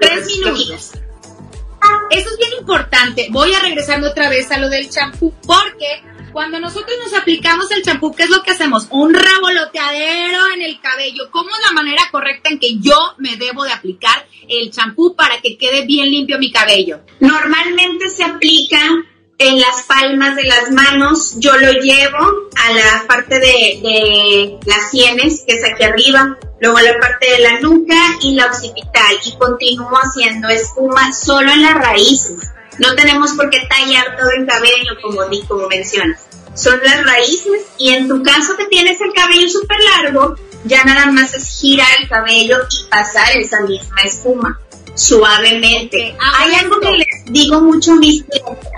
Tres 0.00 0.26
minutos. 0.26 0.92
Eso 2.10 2.30
es 2.30 2.38
bien 2.38 2.52
importante. 2.58 3.28
Voy 3.30 3.54
a 3.54 3.60
regresarme 3.60 4.08
otra 4.08 4.28
vez 4.28 4.50
a 4.50 4.58
lo 4.58 4.68
del 4.68 4.88
champú 4.90 5.32
porque 5.46 6.02
cuando 6.32 6.60
nosotros 6.60 6.96
nos 7.02 7.14
aplicamos 7.14 7.70
el 7.70 7.82
champú, 7.82 8.14
¿qué 8.14 8.24
es 8.24 8.30
lo 8.30 8.42
que 8.42 8.50
hacemos? 8.50 8.86
Un 8.90 9.14
revoloteadero 9.14 10.40
en 10.54 10.62
el 10.62 10.80
cabello. 10.80 11.30
¿Cómo 11.30 11.50
es 11.50 11.66
la 11.66 11.72
manera 11.72 12.02
correcta 12.10 12.50
en 12.50 12.58
que 12.58 12.78
yo 12.78 12.96
me 13.18 13.36
debo 13.36 13.64
de 13.64 13.72
aplicar 13.72 14.26
el 14.48 14.70
champú 14.70 15.14
para 15.14 15.40
que 15.40 15.56
quede 15.56 15.86
bien 15.86 16.10
limpio 16.10 16.38
mi 16.38 16.52
cabello? 16.52 17.00
Normalmente 17.20 18.08
se 18.10 18.24
aplica 18.24 18.80
en 19.38 19.60
las 19.60 19.82
palmas 19.84 20.36
de 20.36 20.44
las 20.44 20.70
manos. 20.70 21.36
Yo 21.38 21.56
lo 21.56 21.72
llevo 21.72 22.48
a 22.56 22.72
la 22.72 23.04
parte 23.06 23.38
de, 23.38 23.80
de 23.82 24.58
las 24.66 24.90
sienes, 24.90 25.44
que 25.46 25.54
es 25.54 25.64
aquí 25.64 25.84
arriba 25.84 26.38
luego 26.60 26.78
la 26.80 26.98
parte 26.98 27.30
de 27.30 27.38
la 27.40 27.60
nuca 27.60 27.94
y 28.20 28.34
la 28.34 28.46
occipital 28.46 29.16
y 29.24 29.36
continúo 29.36 29.90
haciendo 29.92 30.48
espuma 30.48 31.12
solo 31.12 31.50
en 31.52 31.62
las 31.62 31.74
raíces. 31.74 32.36
No 32.78 32.94
tenemos 32.94 33.32
por 33.32 33.50
qué 33.50 33.60
tallar 33.68 34.16
todo 34.16 34.30
el 34.30 34.46
cabello 34.46 34.92
como, 35.02 35.20
como 35.48 35.68
mencionas. 35.68 36.26
Son 36.54 36.80
las 36.82 37.04
raíces 37.04 37.62
y 37.76 37.90
en 37.90 38.08
tu 38.08 38.22
caso 38.22 38.56
que 38.56 38.66
tienes 38.66 39.00
el 39.00 39.12
cabello 39.12 39.48
súper 39.48 39.78
largo, 39.96 40.36
ya 40.64 40.84
nada 40.84 41.06
más 41.06 41.34
es 41.34 41.60
girar 41.60 41.88
el 42.00 42.08
cabello 42.08 42.58
y 42.70 42.88
pasar 42.88 43.36
esa 43.36 43.60
misma 43.60 44.00
espuma 44.04 44.60
suavemente. 44.94 46.16
Hay 46.20 46.54
algo 46.54 46.80
que 46.80 46.90
les 46.90 47.24
digo 47.26 47.60
mucho 47.60 47.92
a 47.92 47.96
mis 47.96 48.24
clientes, 48.24 48.68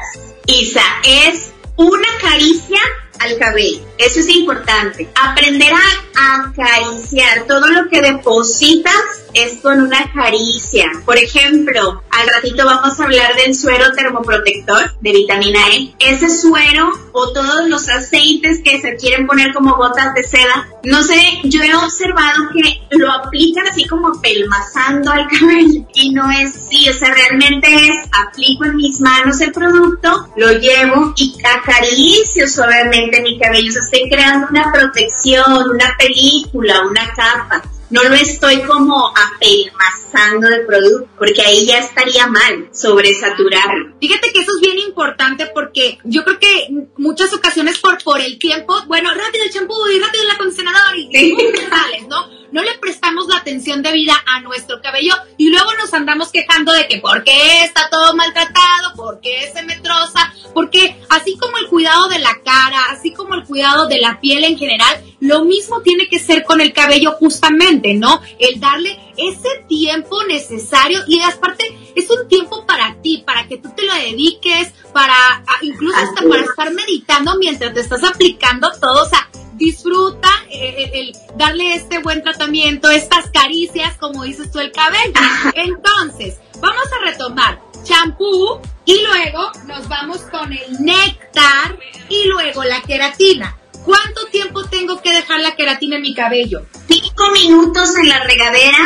Isa, 0.47 0.83
es 1.05 1.53
una 1.77 2.09
caricia 2.21 2.81
al 3.19 3.39
cabello. 3.39 3.90
Eso 4.01 4.21
es 4.21 4.29
importante. 4.31 5.11
Aprender 5.15 5.73
a 5.75 6.45
acariciar 6.45 7.45
todo 7.47 7.69
lo 7.69 7.89
que 7.91 8.01
depositas 8.01 8.95
es 9.35 9.61
con 9.61 9.81
una 9.81 10.11
caricia. 10.13 10.91
Por 11.05 11.17
ejemplo, 11.17 12.03
al 12.11 12.29
ratito 12.29 12.65
vamos 12.65 12.99
a 12.99 13.05
hablar 13.05 13.37
del 13.37 13.55
suero 13.55 13.93
termoprotector 13.93 14.95
de 15.01 15.13
vitamina 15.13 15.61
E. 15.73 15.95
Ese 15.99 16.31
suero 16.31 16.91
o 17.13 17.33
todos 17.33 17.69
los 17.69 17.89
aceites 17.89 18.61
que 18.65 18.81
se 18.81 18.97
quieren 18.97 19.27
poner 19.27 19.53
como 19.53 19.77
gotas 19.77 20.15
de 20.15 20.23
seda, 20.23 20.69
no 20.85 21.03
sé, 21.03 21.21
yo 21.45 21.63
he 21.63 21.75
observado 21.75 22.49
que 22.55 22.83
lo 22.97 23.11
aplican 23.13 23.67
así 23.69 23.85
como 23.87 24.21
pelmazando 24.21 25.11
al 25.11 25.29
cabello 25.29 25.85
y 25.95 26.11
no 26.13 26.31
es 26.31 26.57
así, 26.57 26.89
o 26.89 26.95
sea, 26.95 27.13
realmente 27.15 27.69
es 27.73 27.97
aplico 28.27 28.65
en 28.65 28.77
mis 28.77 29.01
manos 29.01 29.41
el 29.41 29.53
producto, 29.53 30.29
lo 30.37 30.53
llevo 30.53 31.13
y 31.17 31.35
acaricio 31.45 32.49
suavemente 32.49 33.23
mi 33.23 33.39
cabello, 33.39 33.69
o 33.69 33.73
sea, 33.73 33.83
estoy 33.91 34.09
creando 34.09 34.47
una 34.51 34.71
protección, 34.73 35.71
una 35.71 35.97
película, 35.99 36.83
una 36.89 37.13
capa 37.13 37.63
no 37.91 38.03
lo 38.05 38.15
estoy 38.15 38.63
como 38.63 39.13
apelmazando 39.17 40.49
de 40.49 40.61
producto, 40.61 41.09
porque 41.19 41.43
ahí 41.43 41.67
ya 41.67 41.79
estaría 41.79 42.27
mal 42.27 42.69
sobresaturarlo. 42.73 43.97
Fíjate 44.01 44.33
que 44.33 44.41
eso 44.41 44.53
es 44.57 44.61
bien 44.61 44.79
importante 44.79 45.47
porque 45.53 45.99
yo 46.05 46.25
creo 46.25 46.39
que 46.39 46.69
muchas 46.97 47.33
ocasiones 47.33 47.79
por, 47.79 48.03
por 48.03 48.21
el 48.21 48.39
tiempo, 48.39 48.75
bueno, 48.87 49.11
rápido 49.15 49.45
el 49.45 49.53
champú 49.53 49.75
y 49.95 49.99
rápido 49.99 50.25
el 50.25 50.31
acondicionador 50.31 50.97
y 50.97 51.11
sí. 51.13 51.37
¿no? 52.09 52.41
no 52.53 52.63
le 52.63 52.79
prestamos 52.79 53.27
la 53.29 53.37
atención 53.37 53.83
debida 53.83 54.15
a 54.27 54.41
nuestro 54.41 54.81
cabello 54.83 55.15
y 55.37 55.51
luego 55.51 55.73
nos 55.75 55.93
andamos 55.95 56.31
quejando 56.31 56.73
de 56.73 56.89
que 56.89 56.99
por 56.99 57.25
qué 57.25 57.65
está 57.65 57.89
todo 57.91 58.15
maltratado, 58.15 58.95
por 58.97 59.21
qué 59.21 59.51
se 59.53 59.63
me 59.63 59.77
troza, 59.77 60.33
porque 60.55 60.97
así 61.09 61.37
como 61.39 61.59
el 61.59 61.67
cuidado 61.67 62.09
de 62.09 62.19
la 62.19 62.41
cara, 62.45 62.87
así 62.91 63.13
como 63.13 63.35
el 63.35 63.45
cuidado 63.45 63.87
de 63.87 63.99
la 63.99 64.21
piel 64.21 64.45
en 64.45 64.59
general, 64.59 65.03
lo 65.21 65.45
mismo 65.45 65.83
tiene 65.83 66.09
que 66.09 66.19
ser 66.19 66.45
con 66.45 66.61
el 66.61 66.73
cabello 66.73 67.13
justamente, 67.13 67.80
¿no? 67.95 68.21
El 68.39 68.61
darle 68.61 68.99
ese 69.17 69.65
tiempo 69.69 70.23
necesario 70.25 71.01
y 71.07 71.21
aparte 71.21 71.65
es 71.95 72.09
un 72.11 72.29
tiempo 72.29 72.67
para 72.67 72.97
ti, 73.03 73.23
para 73.27 73.47
que 73.47 73.59
tú 73.59 73.71
te 73.75 73.85
lo 73.85 73.95
dediques, 73.95 74.73
para 74.93 75.45
incluso 75.63 75.97
hasta 75.97 76.29
para 76.29 76.43
estar 76.43 76.73
meditando 76.73 77.37
mientras 77.39 77.75
te 77.75 77.81
estás 77.81 78.05
aplicando 78.05 78.71
todo, 78.81 79.05
o 79.05 79.09
sea, 79.09 79.29
disfruta 79.55 80.29
eh, 80.49 80.75
eh, 80.79 80.91
el, 80.95 81.17
darle 81.37 81.75
este 81.75 81.99
buen 81.99 82.23
tratamiento, 82.23 82.91
estas 82.91 83.31
caricias, 83.31 83.97
como 83.99 84.25
dices 84.25 84.51
tú, 84.51 84.59
el 84.59 84.73
cabello. 84.73 85.21
Entonces, 85.55 86.39
vamos 86.61 86.87
a 86.87 87.11
retomar 87.11 87.61
champú 87.85 88.61
y 88.85 89.01
luego 89.03 89.53
nos 89.67 89.89
vamos 89.89 90.19
con 90.31 90.53
el 90.53 90.83
néctar 90.83 91.79
y 92.09 92.27
luego 92.27 92.65
la 92.65 92.83
queratina. 92.83 93.57
¿Cuánto 93.85 94.27
tiempo 94.27 94.65
tengo 94.65 95.01
que 95.01 95.13
dejar 95.13 95.41
la 95.41 95.57
queratina 95.57 95.97
en 95.97 96.03
mi 96.03 96.15
cabello? 96.15 96.67
Cinco 97.11 97.33
minutos 97.33 97.97
en 97.97 98.09
la 98.09 98.23
regadera 98.25 98.79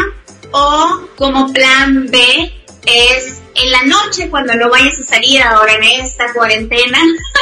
o 0.52 1.08
como 1.16 1.52
plan 1.52 2.06
B 2.10 2.52
es 2.86 3.40
en 3.54 3.70
la 3.70 3.82
noche 3.84 4.30
cuando 4.30 4.54
no 4.54 4.70
vayas 4.70 4.98
a 5.00 5.04
salir 5.04 5.42
ahora 5.42 5.74
en 5.74 5.84
esta 5.84 6.32
cuarentena. 6.32 6.98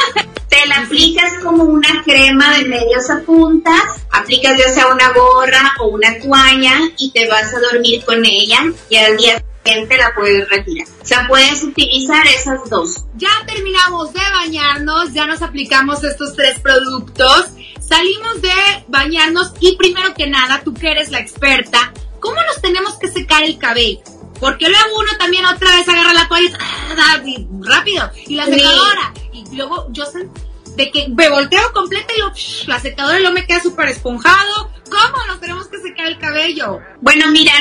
te 0.49 0.67
la 0.67 0.81
aplicas 0.81 1.33
como 1.43 1.65
una 1.65 2.03
crema 2.05 2.59
de 2.59 2.65
medios 2.65 3.09
a 3.11 3.21
puntas, 3.21 3.83
aplicas 4.11 4.59
ya 4.59 4.69
sea 4.69 4.89
una 4.89 5.11
gorra 5.13 5.75
o 5.81 5.89
una 5.89 6.19
toalla 6.19 6.81
y 6.99 7.11
te 7.11 7.27
vas 7.29 7.55
a 7.55 7.61
dormir 7.61 8.05
con 8.05 8.25
ella 8.25 8.65
y 8.91 8.97
al 8.97 9.17
día 9.17 9.43
siguiente 9.65 9.97
la 9.97 10.15
puedes 10.15 10.49
retirar. 10.51 10.89
O 11.01 11.05
sea, 11.07 11.27
puedes 11.27 11.63
utilizar 11.63 12.27
esas 12.27 12.69
dos. 12.69 13.05
Ya 13.17 13.31
terminamos 13.47 14.13
de 14.13 14.21
bañarnos, 14.21 15.13
ya 15.15 15.27
nos 15.27 15.41
aplicamos 15.41 16.05
estos 16.05 16.35
tres 16.35 16.59
productos, 16.61 17.47
salimos 17.93 18.41
de 18.41 18.53
bañarnos 18.89 19.53
y 19.61 19.77
primero 19.77 20.15
que 20.15 20.27
nada, 20.27 20.63
tú 20.65 20.73
que 20.73 20.91
eres 20.91 21.11
la 21.11 21.19
experta, 21.19 21.93
¿cómo 22.21 22.37
nos 22.47 22.63
tenemos 22.63 22.95
que 22.99 23.09
secar 23.09 23.43
el 23.43 23.59
cabello? 23.59 24.01
Porque 24.41 24.69
luego 24.69 24.99
uno 24.99 25.11
también 25.19 25.45
otra 25.45 25.77
vez 25.77 25.87
agarra 25.87 26.15
la 26.15 26.27
toalla 26.27 26.49
y, 27.25 27.47
rápido. 27.61 28.11
Y 28.27 28.35
la 28.35 28.47
secadora. 28.47 29.13
Y 29.33 29.57
luego 29.57 29.87
yo 29.91 30.07
sé 30.07 30.27
de 30.75 30.91
que 30.91 31.09
me 31.11 31.29
volteo 31.29 31.61
completa 31.75 32.15
y 32.17 32.21
lo, 32.21 32.33
la 32.67 32.81
secadora 32.81 33.19
lo 33.21 33.31
me 33.33 33.47
queda 33.47 33.61
súper 33.61 33.89
esponjado. 33.89 34.71
¿Cómo 34.91 35.27
nos 35.27 35.39
tenemos 35.39 35.69
que 35.69 35.79
secar 35.79 36.07
el 36.07 36.19
cabello? 36.19 36.81
Bueno, 37.03 37.29
mira, 37.29 37.53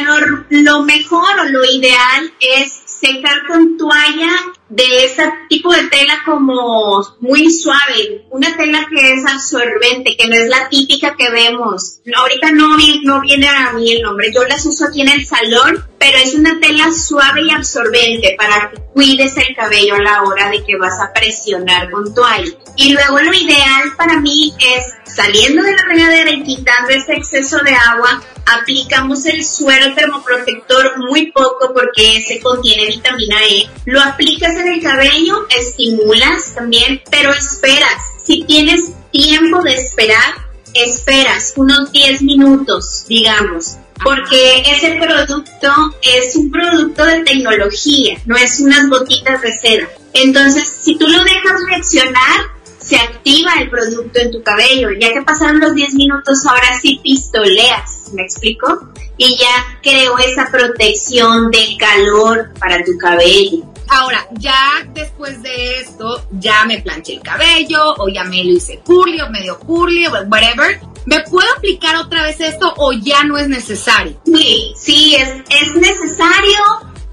lo 0.50 0.84
mejor 0.84 1.40
o 1.40 1.44
lo 1.44 1.66
ideal 1.66 2.34
es 2.40 2.72
secar 2.86 3.46
con 3.48 3.78
toalla 3.78 4.32
de 4.72 5.04
ese 5.04 5.24
tipo 5.50 5.74
de 5.74 5.84
tela 5.90 6.22
como 6.26 7.06
muy 7.20 7.52
suave, 7.52 8.26
una 8.30 8.56
tela 8.56 8.88
que 8.90 9.14
es 9.14 9.26
absorbente, 9.26 10.16
que 10.16 10.28
no 10.28 10.36
es 10.36 10.48
la 10.48 10.70
típica 10.70 11.16
que 11.18 11.30
vemos. 11.30 12.00
Ahorita 12.16 12.54
no, 12.54 12.78
no 13.04 13.22
viene 13.22 13.50
a 13.50 13.74
mí 13.74 13.92
el 13.92 14.02
nombre, 14.02 14.32
yo 14.34 14.46
las 14.46 14.66
uso 14.66 14.86
aquí 14.86 15.02
en 15.02 15.10
el 15.10 15.26
salón, 15.26 15.86
pero 16.00 16.18
es 16.18 16.34
una 16.36 16.58
tela 16.62 16.90
suave 16.94 17.42
y 17.44 17.52
absorbente 17.52 18.36
para 18.38 18.72
que 18.72 18.82
cuides 18.94 19.36
el 19.36 19.54
cabello 19.56 19.96
a 19.96 20.02
la 20.02 20.24
hora 20.24 20.50
de 20.50 20.64
que 20.64 20.78
vas 20.78 21.00
a 21.02 21.12
presionar 21.12 21.92
con 21.92 22.14
toalla. 22.16 22.52
Y 22.78 22.94
luego 22.94 23.20
lo 23.20 23.34
ideal 23.34 23.94
para 23.98 24.22
mí 24.22 24.54
es 24.58 24.94
saliendo 25.16 25.62
de 25.62 25.76
la 25.76 25.84
regadera 25.84 26.32
y 26.32 26.44
quitando 26.44 26.92
ese 26.92 27.14
exceso 27.14 27.60
de 27.60 27.74
agua, 27.74 28.22
aplicamos 28.46 29.26
el 29.26 29.44
suero 29.44 29.94
termoprotector 29.94 30.98
muy 30.98 31.32
poco 31.32 31.74
porque 31.74 32.18
ese 32.18 32.40
contiene 32.40 32.88
vitamina 32.88 33.38
E. 33.48 33.70
Lo 33.86 34.02
aplicas 34.02 34.56
en 34.62 34.74
el 34.74 34.82
cabello, 34.82 35.48
estimulas 35.50 36.54
también, 36.56 37.02
pero 37.10 37.32
esperas. 37.32 38.02
Si 38.24 38.44
tienes 38.44 38.92
tiempo 39.12 39.62
de 39.62 39.76
esperar, 39.76 40.36
esperas 40.74 41.54
unos 41.56 41.92
10 41.92 42.22
minutos, 42.24 43.06
digamos. 43.08 43.78
Porque 44.04 44.64
ese 44.66 44.96
producto 44.96 45.72
es 46.02 46.36
un 46.36 46.50
producto 46.50 47.06
de 47.06 47.24
tecnología, 47.24 48.18
no 48.26 48.36
es 48.36 48.60
unas 48.60 48.90
gotitas 48.90 49.42
de 49.42 49.52
seda. 49.52 49.90
Entonces, 50.14 50.72
si 50.82 50.98
tú 50.98 51.08
lo 51.08 51.24
dejas 51.24 51.62
reaccionar, 51.68 52.52
se 52.80 52.98
activa 52.98 53.52
el 53.60 53.70
producto 53.70 54.20
en 54.20 54.32
tu 54.32 54.42
cabello. 54.42 54.90
Ya 55.00 55.14
que 55.14 55.22
pasaron 55.22 55.60
los 55.60 55.76
10 55.76 55.94
minutos, 55.94 56.46
ahora 56.48 56.80
sí 56.82 57.00
pistoleas, 57.04 58.12
¿me 58.14 58.24
explico? 58.24 58.92
Y 59.18 59.38
ya 59.38 59.80
creo 59.84 60.18
esa 60.18 60.50
protección 60.52 61.52
de 61.52 61.78
calor 61.78 62.50
para 62.60 62.84
tu 62.84 62.98
cabello. 62.98 63.71
Ahora, 63.88 64.28
ya 64.32 64.88
después 64.94 65.42
de 65.42 65.80
esto, 65.80 66.26
ya 66.32 66.66
me 66.66 66.82
planché 66.82 67.14
el 67.14 67.22
cabello, 67.22 67.94
o 67.98 68.10
ya 68.10 68.24
me 68.24 68.44
lo 68.44 68.52
hice 68.52 68.80
curly, 68.86 69.20
o 69.22 69.30
medio 69.30 69.60
curly, 69.60 70.08
o 70.08 70.12
whatever. 70.28 70.80
¿Me 71.06 71.20
puedo 71.22 71.48
aplicar 71.58 71.96
otra 71.98 72.24
vez 72.24 72.40
esto 72.40 72.74
o 72.78 72.92
ya 72.94 73.24
no 73.24 73.38
es 73.38 73.48
necesario? 73.48 74.22
Sí, 74.26 74.74
sí, 74.78 75.16
es, 75.16 75.30
es 75.50 75.76
necesario, 75.76 76.60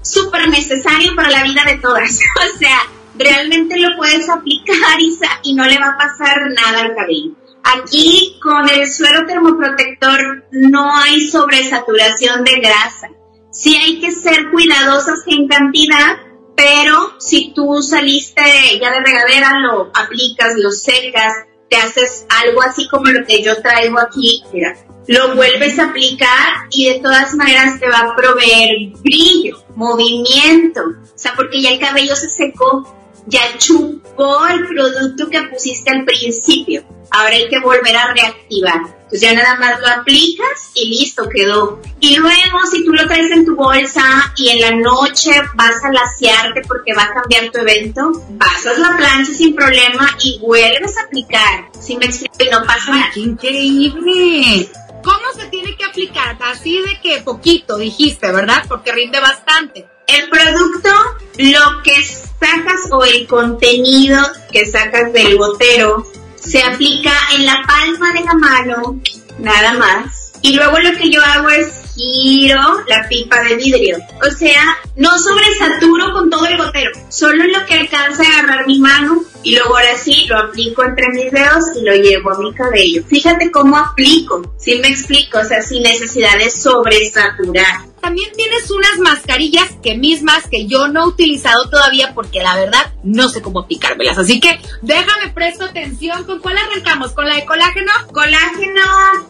súper 0.01 0.47
necesario 0.49 1.15
para 1.15 1.31
la 1.31 1.43
vida 1.43 1.63
de 1.65 1.77
todas. 1.77 2.19
o 2.55 2.57
sea, 2.57 2.79
realmente 3.15 3.77
lo 3.79 3.95
puedes 3.97 4.29
aplicar 4.29 4.99
Isa, 4.99 5.39
y 5.43 5.53
no 5.53 5.65
le 5.65 5.77
va 5.77 5.89
a 5.89 5.97
pasar 5.97 6.37
nada 6.55 6.81
al 6.81 6.95
cabello. 6.95 7.31
Aquí 7.63 8.39
con 8.41 8.69
el 8.69 8.87
suero 8.89 9.25
termoprotector 9.27 10.45
no 10.51 10.95
hay 10.95 11.27
sobresaturación 11.27 12.43
de 12.43 12.59
grasa. 12.61 13.09
Sí 13.51 13.75
hay 13.75 13.99
que 13.99 14.11
ser 14.11 14.49
cuidadosas 14.51 15.19
en 15.27 15.47
cantidad, 15.47 16.17
pero 16.59 17.13
si 17.19 17.53
tú 17.53 17.81
saliste 17.81 18.41
ya 18.81 18.91
de 18.91 18.99
regadera, 18.99 19.59
lo 19.61 19.91
aplicas, 19.93 20.55
lo 20.57 20.71
secas, 20.71 21.33
te 21.69 21.77
haces 21.77 22.25
algo 22.27 22.61
así 22.61 22.85
como 22.89 23.05
lo 23.05 23.25
que 23.25 23.41
yo 23.41 23.61
traigo 23.61 23.97
aquí, 23.97 24.43
mira, 24.51 24.75
lo 25.07 25.35
vuelves 25.37 25.79
a 25.79 25.85
aplicar 25.85 26.67
y 26.69 26.89
de 26.89 26.99
todas 26.99 27.33
maneras 27.35 27.79
te 27.79 27.87
va 27.87 27.99
a 27.99 28.15
proveer 28.15 28.91
brillo, 29.01 29.63
movimiento, 29.75 30.81
o 30.81 31.17
sea, 31.17 31.33
porque 31.33 31.61
ya 31.61 31.69
el 31.69 31.79
cabello 31.79 32.13
se 32.17 32.27
secó, 32.27 32.93
ya 33.27 33.57
chupó 33.57 34.47
el 34.47 34.67
producto 34.67 35.29
que 35.29 35.41
pusiste 35.43 35.89
al 35.91 36.05
principio. 36.05 36.83
Ahora 37.11 37.35
hay 37.35 37.49
que 37.49 37.59
volver 37.59 37.95
a 37.95 38.13
reactivar. 38.13 38.81
Entonces 39.03 39.21
ya 39.21 39.33
nada 39.33 39.55
más 39.55 39.79
lo 39.79 39.87
aplicas 39.87 40.71
y 40.75 40.89
listo, 40.89 41.27
quedó. 41.27 41.81
Y 41.99 42.17
luego 42.17 42.59
si 42.71 42.85
tú 42.85 42.93
lo 42.93 43.07
traes 43.07 43.31
en 43.31 43.45
tu 43.45 43.55
bolsa 43.55 44.31
y 44.37 44.49
en 44.49 44.61
la 44.61 44.71
noche 44.71 45.31
vas 45.55 45.83
a 45.83 45.91
laciarte 45.91 46.61
porque 46.67 46.93
va 46.93 47.03
a 47.03 47.13
cambiar 47.13 47.49
tu 47.51 47.59
evento, 47.59 48.11
pasas 48.37 48.77
la 48.77 48.95
plancha 48.97 49.33
sin 49.33 49.55
problema 49.55 50.15
y 50.23 50.37
vuelves 50.39 50.95
a 50.97 51.03
aplicar. 51.03 51.69
Si 51.79 51.97
me 51.97 52.05
explico 52.05 52.35
y 52.39 52.49
no 52.51 52.63
pasa 52.63 52.91
nada. 52.91 53.11
¡Qué 53.13 53.21
increíble! 53.21 54.69
¿Cómo 55.03 55.33
se 55.35 55.47
tiene 55.47 55.75
que 55.75 55.85
aplicar? 55.85 56.37
Así 56.41 56.81
de 56.81 56.99
que 57.01 57.21
poquito, 57.21 57.77
dijiste, 57.77 58.31
¿verdad? 58.31 58.63
Porque 58.67 58.91
rinde 58.91 59.19
bastante. 59.19 59.87
El 60.07 60.29
producto, 60.29 60.89
lo 61.37 61.83
que 61.83 62.03
sacas 62.03 62.89
o 62.91 63.03
el 63.05 63.27
contenido 63.27 64.19
que 64.51 64.65
sacas 64.65 65.13
del 65.13 65.37
gotero, 65.37 66.05
se 66.35 66.63
aplica 66.63 67.13
en 67.35 67.45
la 67.45 67.61
palma 67.67 68.13
de 68.13 68.21
la 68.21 68.33
mano, 68.33 68.99
nada 69.37 69.73
más. 69.73 70.33
Y 70.41 70.55
luego 70.55 70.79
lo 70.79 70.97
que 70.97 71.11
yo 71.11 71.21
hago 71.23 71.49
es 71.49 71.67
giro 71.95 72.61
la 72.87 73.07
pipa 73.07 73.41
de 73.41 73.55
vidrio. 73.55 73.97
O 74.25 74.31
sea, 74.31 74.77
no 74.95 75.17
sobresaturo 75.19 76.13
con 76.13 76.29
todo 76.29 76.45
el 76.45 76.57
gotero, 76.57 76.91
solo 77.09 77.43
lo 77.45 77.65
que 77.65 77.75
alcanza 77.75 78.23
a 78.23 78.39
agarrar 78.39 78.67
mi 78.67 78.79
mano 78.79 79.23
y 79.43 79.55
luego 79.55 79.77
ahora 79.77 79.97
sí 79.97 80.25
lo 80.27 80.37
aplico 80.37 80.83
entre 80.83 81.09
mis 81.09 81.31
dedos 81.31 81.65
y 81.75 81.83
lo 81.83 81.93
llevo 81.93 82.31
a 82.31 82.39
mi 82.39 82.53
cabello. 82.53 83.03
Fíjate 83.07 83.51
cómo 83.51 83.77
aplico, 83.77 84.53
si 84.57 84.75
me 84.79 84.89
explico, 84.89 85.39
o 85.39 85.45
sea, 85.45 85.61
sin 85.61 85.83
necesidad 85.83 86.37
de 86.37 86.49
sobresaturar. 86.49 87.89
También 88.01 88.31
tienes 88.35 88.71
unas 88.71 88.97
mascarillas 88.99 89.69
que 89.83 89.95
mismas 89.95 90.47
que 90.47 90.67
yo 90.67 90.87
no 90.87 91.03
he 91.03 91.07
utilizado 91.07 91.69
todavía 91.69 92.13
porque 92.13 92.41
la 92.41 92.55
verdad 92.55 92.93
no 93.03 93.27
sé 93.29 93.41
cómo 93.41 93.61
aplicármelas. 93.61 94.17
Así 94.17 94.39
que 94.39 94.59
déjame 94.81 95.29
presto 95.33 95.65
atención. 95.65 96.23
¿Con 96.23 96.39
cuál 96.39 96.57
arrancamos? 96.57 97.11
¿Con 97.11 97.27
la 97.27 97.35
de 97.35 97.45
colágeno? 97.45 97.91
Colágeno, 98.13 98.81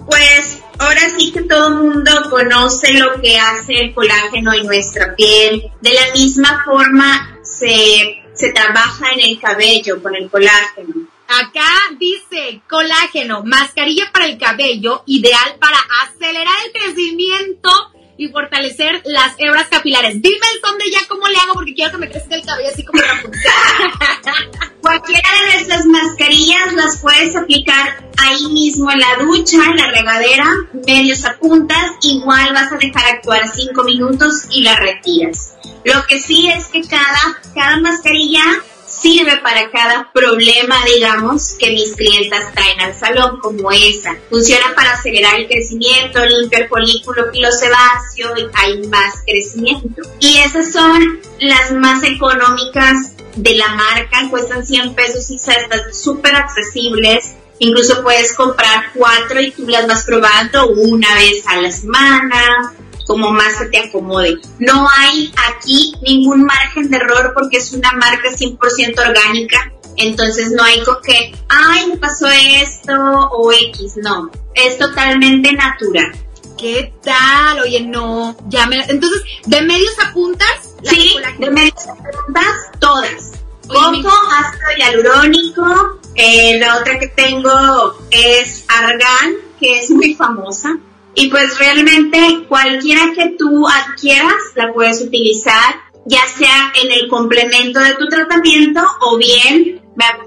pues 0.08 0.60
ahora 0.78 1.02
sí 1.18 1.32
que 1.32 1.42
todo 1.44 1.70
el 1.70 1.76
mundo 1.76 2.12
conoce 2.30 2.94
lo 2.94 3.20
que 3.22 3.40
hace 3.40 3.74
el 3.74 3.94
colágeno 3.94 4.54
en 4.54 4.66
nuestra 4.66 5.16
piel. 5.16 5.72
De 5.82 5.94
la 5.94 6.14
misma 6.14 6.64
forma 6.64 7.40
se, 7.44 8.19
se 8.40 8.54
trabaja 8.54 9.12
en 9.14 9.32
el 9.32 9.40
cabello 9.40 10.02
con 10.02 10.16
el 10.16 10.30
colágeno. 10.30 11.10
Acá 11.28 11.70
dice 12.00 12.62
colágeno, 12.70 13.44
mascarilla 13.44 14.10
para 14.14 14.28
el 14.28 14.38
cabello, 14.38 15.04
ideal 15.06 15.58
para 15.60 15.78
acelerar 16.04 16.56
el 16.66 16.72
crecimiento 16.72 17.70
y 18.18 18.30
fortalecer 18.30 19.02
las 19.06 19.36
hebras 19.38 19.68
capilares. 19.68 20.22
Dime 20.22 20.38
el 20.38 20.62
son 20.62 20.78
de 20.78 20.90
ya 20.90 21.00
cómo 21.08 21.28
le 21.28 21.38
hago 21.38 21.54
porque 21.54 21.74
quiero 21.74 21.92
que 21.92 21.98
me 21.98 22.10
crezca 22.10 22.36
el 22.36 22.46
cabello 22.46 22.70
así 22.72 22.84
como 22.84 23.02
la 23.02 23.22
Cualquiera 24.82 25.30
de 25.34 25.54
nuestras 25.54 25.86
mascarillas 25.86 26.74
las 26.74 27.02
puedes 27.02 27.36
aplicar 27.36 28.10
ahí 28.18 28.48
mismo 28.48 28.90
en 28.90 29.00
la 29.00 29.16
ducha, 29.20 29.58
en 29.70 29.76
la 29.76 29.92
regadera, 29.92 30.46
medios 30.88 31.26
a 31.26 31.38
puntas, 31.38 31.92
igual 32.04 32.54
vas 32.54 32.72
a 32.72 32.78
dejar 32.78 33.06
actuar 33.16 33.42
cinco 33.54 33.84
minutos 33.84 34.48
y 34.50 34.64
la 34.64 34.76
retiras. 34.78 35.59
Lo 35.84 36.06
que 36.08 36.20
sí 36.20 36.50
es 36.50 36.68
que 36.68 36.82
cada, 36.82 37.40
cada 37.54 37.80
mascarilla 37.80 38.44
sirve 38.90 39.38
para 39.38 39.70
cada 39.72 40.12
problema, 40.12 40.76
digamos, 40.86 41.56
que 41.58 41.72
mis 41.72 41.96
clientas 41.96 42.54
traen 42.54 42.82
al 42.82 42.96
salón, 42.96 43.40
como 43.40 43.72
esa. 43.72 44.16
Funciona 44.30 44.74
para 44.76 44.94
acelerar 44.94 45.40
el 45.40 45.48
crecimiento, 45.48 46.26
limpiar 46.26 46.64
el 46.64 46.70
folículo 46.70 47.32
pilosebáceo 47.32 48.38
y 48.38 48.48
hay 48.54 48.88
más 48.88 49.22
crecimiento. 49.26 50.02
Y 50.20 50.40
esas 50.40 50.72
son 50.72 51.20
las 51.40 51.72
más 51.72 52.04
económicas 52.04 53.14
de 53.36 53.56
la 53.56 53.70
marca, 53.70 54.28
cuestan 54.30 54.66
100 54.66 54.96
pesos 54.96 55.30
y 55.30 55.36
están 55.36 55.94
súper 55.94 56.36
accesibles. 56.36 57.36
Incluso 57.60 58.04
puedes 58.04 58.34
comprar 58.34 58.92
cuatro 58.94 59.42
y 59.42 59.52
tú 59.52 59.68
las 59.68 59.86
vas 59.86 60.04
probando 60.06 60.68
una 60.70 61.14
vez 61.16 61.46
a 61.46 61.62
la 61.62 61.72
semana, 61.72 62.74
como 63.10 63.32
más 63.32 63.58
se 63.58 63.66
te 63.70 63.80
acomode. 63.80 64.40
No 64.60 64.88
hay 64.88 65.34
aquí 65.50 65.96
ningún 66.04 66.44
margen 66.44 66.92
de 66.92 66.98
error 66.98 67.32
porque 67.34 67.58
es 67.58 67.74
una 67.74 67.92
marca 67.94 68.30
100% 68.30 69.00
orgánica, 69.00 69.74
entonces 69.98 70.52
no 70.52 70.64
hay 70.64 70.84
con 70.84 70.98
que, 71.02 71.36
ay, 71.48 71.88
me 71.88 71.98
pasó 71.98 72.28
esto 72.28 72.94
o 73.32 73.52
X, 73.52 73.98
no, 74.04 74.30
es 74.54 74.78
totalmente 74.78 75.52
natural. 75.54 76.12
¿Qué 76.56 76.94
tal? 77.04 77.62
Oye, 77.62 77.82
no, 77.82 78.38
ya 78.48 78.68
me... 78.68 78.80
Entonces, 78.84 79.24
¿de 79.48 79.62
medios 79.64 79.94
a 80.06 80.14
puntas? 80.14 80.76
Sí, 80.84 81.16
de 81.40 81.50
medios 81.50 81.88
a 81.88 81.96
puntas, 81.96 82.72
todas. 82.78 83.32
Coco, 83.68 84.12
ácido 84.38 84.68
hialurónico, 84.78 86.00
eh, 86.14 86.60
la 86.60 86.78
otra 86.78 87.00
que 87.00 87.08
tengo 87.08 87.98
es 88.12 88.66
argán, 88.68 89.34
que 89.60 89.80
es 89.80 89.90
muy 89.90 90.14
famosa. 90.14 90.78
Y 91.20 91.30
pues 91.30 91.60
realmente 91.60 92.46
cualquiera 92.48 93.02
que 93.14 93.36
tú 93.38 93.68
adquieras 93.68 94.42
la 94.56 94.72
puedes 94.74 95.02
utilizar, 95.02 95.76
ya 96.06 96.26
sea 96.26 96.72
en 96.82 96.92
el 96.94 97.10
complemento 97.10 97.82
de 97.82 97.96
tu 97.96 98.08
tratamiento 98.08 98.80
o 99.02 99.18
bien 99.18 99.82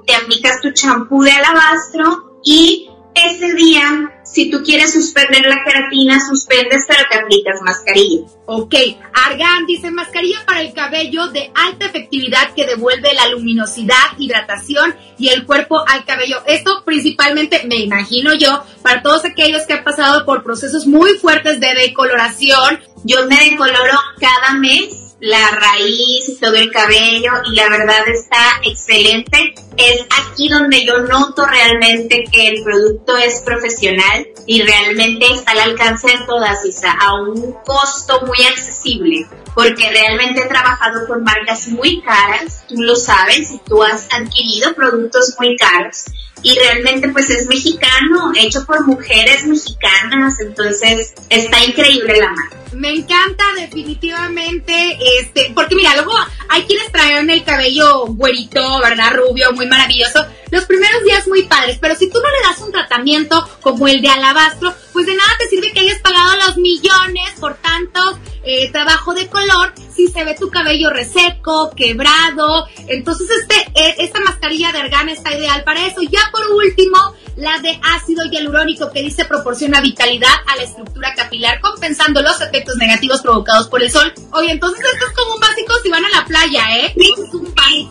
te 0.06 0.14
aplicas 0.14 0.60
tu 0.60 0.70
champú 0.72 1.22
de 1.22 1.30
alabastro 1.30 2.40
y 2.44 2.90
ese 3.14 3.54
día 3.54 4.20
si 4.32 4.50
tú 4.50 4.62
quieres 4.64 4.94
suspender 4.94 5.42
la 5.42 5.62
queratina, 5.62 6.18
suspendes, 6.26 6.86
pero 6.88 7.02
te 7.10 7.18
aplicas 7.18 7.60
mascarilla. 7.62 8.26
Ok, 8.46 8.74
Argan 9.12 9.66
dice 9.66 9.90
mascarilla 9.90 10.38
para 10.46 10.62
el 10.62 10.72
cabello 10.72 11.28
de 11.28 11.52
alta 11.54 11.86
efectividad 11.86 12.54
que 12.54 12.66
devuelve 12.66 13.12
la 13.12 13.28
luminosidad, 13.28 14.16
hidratación 14.18 14.96
y 15.18 15.28
el 15.28 15.44
cuerpo 15.44 15.84
al 15.86 16.06
cabello. 16.06 16.38
Esto 16.46 16.82
principalmente, 16.82 17.62
me 17.66 17.76
imagino 17.76 18.32
yo, 18.32 18.64
para 18.82 19.02
todos 19.02 19.26
aquellos 19.26 19.66
que 19.66 19.74
han 19.74 19.84
pasado 19.84 20.24
por 20.24 20.42
procesos 20.42 20.86
muy 20.86 21.12
fuertes 21.18 21.60
de 21.60 21.74
decoloración. 21.74 22.80
Yo 23.04 23.26
me 23.28 23.36
decoloro 23.50 23.98
cada 24.18 24.54
mes 24.58 25.11
la 25.22 25.50
raíz 25.52 26.28
y 26.28 26.36
todo 26.36 26.54
el 26.54 26.72
cabello 26.72 27.30
y 27.48 27.54
la 27.54 27.68
verdad 27.68 28.08
está 28.08 28.60
excelente. 28.64 29.54
Es 29.76 30.04
aquí 30.20 30.48
donde 30.48 30.84
yo 30.84 30.98
noto 30.98 31.46
realmente 31.46 32.24
que 32.30 32.48
el 32.48 32.64
producto 32.64 33.16
es 33.16 33.40
profesional 33.42 34.26
y 34.46 34.62
realmente 34.62 35.26
está 35.32 35.52
al 35.52 35.60
alcance 35.60 36.08
de 36.08 36.24
todas, 36.26 36.64
Isa, 36.64 36.90
a 36.90 37.14
un 37.14 37.54
costo 37.64 38.22
muy 38.26 38.44
accesible 38.44 39.28
porque 39.54 39.90
realmente 39.90 40.42
he 40.42 40.48
trabajado 40.48 41.06
con 41.06 41.22
marcas 41.22 41.68
muy 41.68 42.02
caras, 42.02 42.64
tú 42.68 42.74
lo 42.78 42.96
sabes, 42.96 43.52
y 43.52 43.58
tú 43.58 43.82
has 43.82 44.08
adquirido 44.12 44.74
productos 44.74 45.36
muy 45.38 45.56
caros 45.56 46.06
y 46.42 46.58
realmente 46.58 47.08
pues 47.08 47.30
es 47.30 47.46
mexicano, 47.46 48.32
hecho 48.38 48.64
por 48.64 48.86
mujeres 48.86 49.46
mexicanas, 49.46 50.40
entonces 50.40 51.14
está 51.28 51.64
increíble 51.64 52.18
la 52.18 52.30
marca. 52.30 52.56
Me 52.72 52.90
encanta 52.90 53.44
definitivamente, 53.56 54.98
este, 55.20 55.52
porque 55.54 55.74
mira, 55.74 55.94
luego 55.94 56.12
hay 56.48 56.62
quienes 56.62 56.90
traen 56.90 57.28
el 57.28 57.44
cabello 57.44 58.06
güerito, 58.06 58.80
¿verdad? 58.80 59.12
Rubio, 59.12 59.52
muy 59.52 59.66
maravilloso. 59.66 60.24
Los 60.50 60.64
primeros 60.64 61.04
días 61.04 61.28
muy 61.28 61.42
padres, 61.42 61.78
pero 61.80 61.94
si 61.94 62.08
tú 62.08 62.18
no 62.18 62.28
le 62.28 62.48
das 62.48 62.60
un 62.60 62.72
tratamiento 62.72 63.46
como 63.60 63.88
el 63.88 64.00
de 64.00 64.08
alabastro, 64.08 64.74
pues 64.92 65.06
de 65.06 65.14
nada 65.14 65.30
te 65.38 65.48
sirve 65.48 65.72
que 65.72 65.80
hayas 65.80 66.00
pagado 66.00 66.36
los 66.46 66.56
millones 66.56 67.32
por 67.38 67.54
tanto 67.56 68.18
eh, 68.44 68.70
trabajo 68.72 69.14
de 69.14 69.28
color 69.28 69.72
si 69.94 70.08
se 70.08 70.24
ve 70.24 70.34
tu 70.34 70.50
cabello 70.50 70.90
reseco, 70.90 71.70
quebrado. 71.76 72.66
Entonces 72.88 73.28
este, 73.40 73.56
eh, 73.74 73.96
esta 73.98 74.20
mascarilla 74.20 74.72
de 74.72 74.78
argán 74.78 75.08
está 75.08 75.34
ideal 75.34 75.64
para 75.64 75.86
eso. 75.86 76.02
Ya 76.02 76.20
por 76.32 76.46
último, 76.48 77.14
la 77.36 77.58
de 77.60 77.78
ácido 77.94 78.24
hialurónico 78.26 78.90
que 78.92 79.02
dice 79.02 79.24
proporciona 79.24 79.80
vitalidad 79.80 80.34
a 80.46 80.56
la 80.56 80.62
estructura 80.62 81.14
capilar 81.14 81.60
compensando 81.60 82.22
los 82.22 82.40
efectos 82.40 82.76
negativos 82.76 83.20
provocados 83.20 83.68
por 83.68 83.82
el 83.82 83.90
sol. 83.90 84.12
Oye, 84.32 84.52
entonces 84.52 84.84
esto 84.92 85.06
es 85.06 85.12
como 85.12 85.34
un 85.34 85.40
básico 85.40 85.74
si 85.82 85.88
van 85.88 86.04
a 86.04 86.10
la 86.10 86.24
playa, 86.24 86.64
¿eh? 86.78 86.94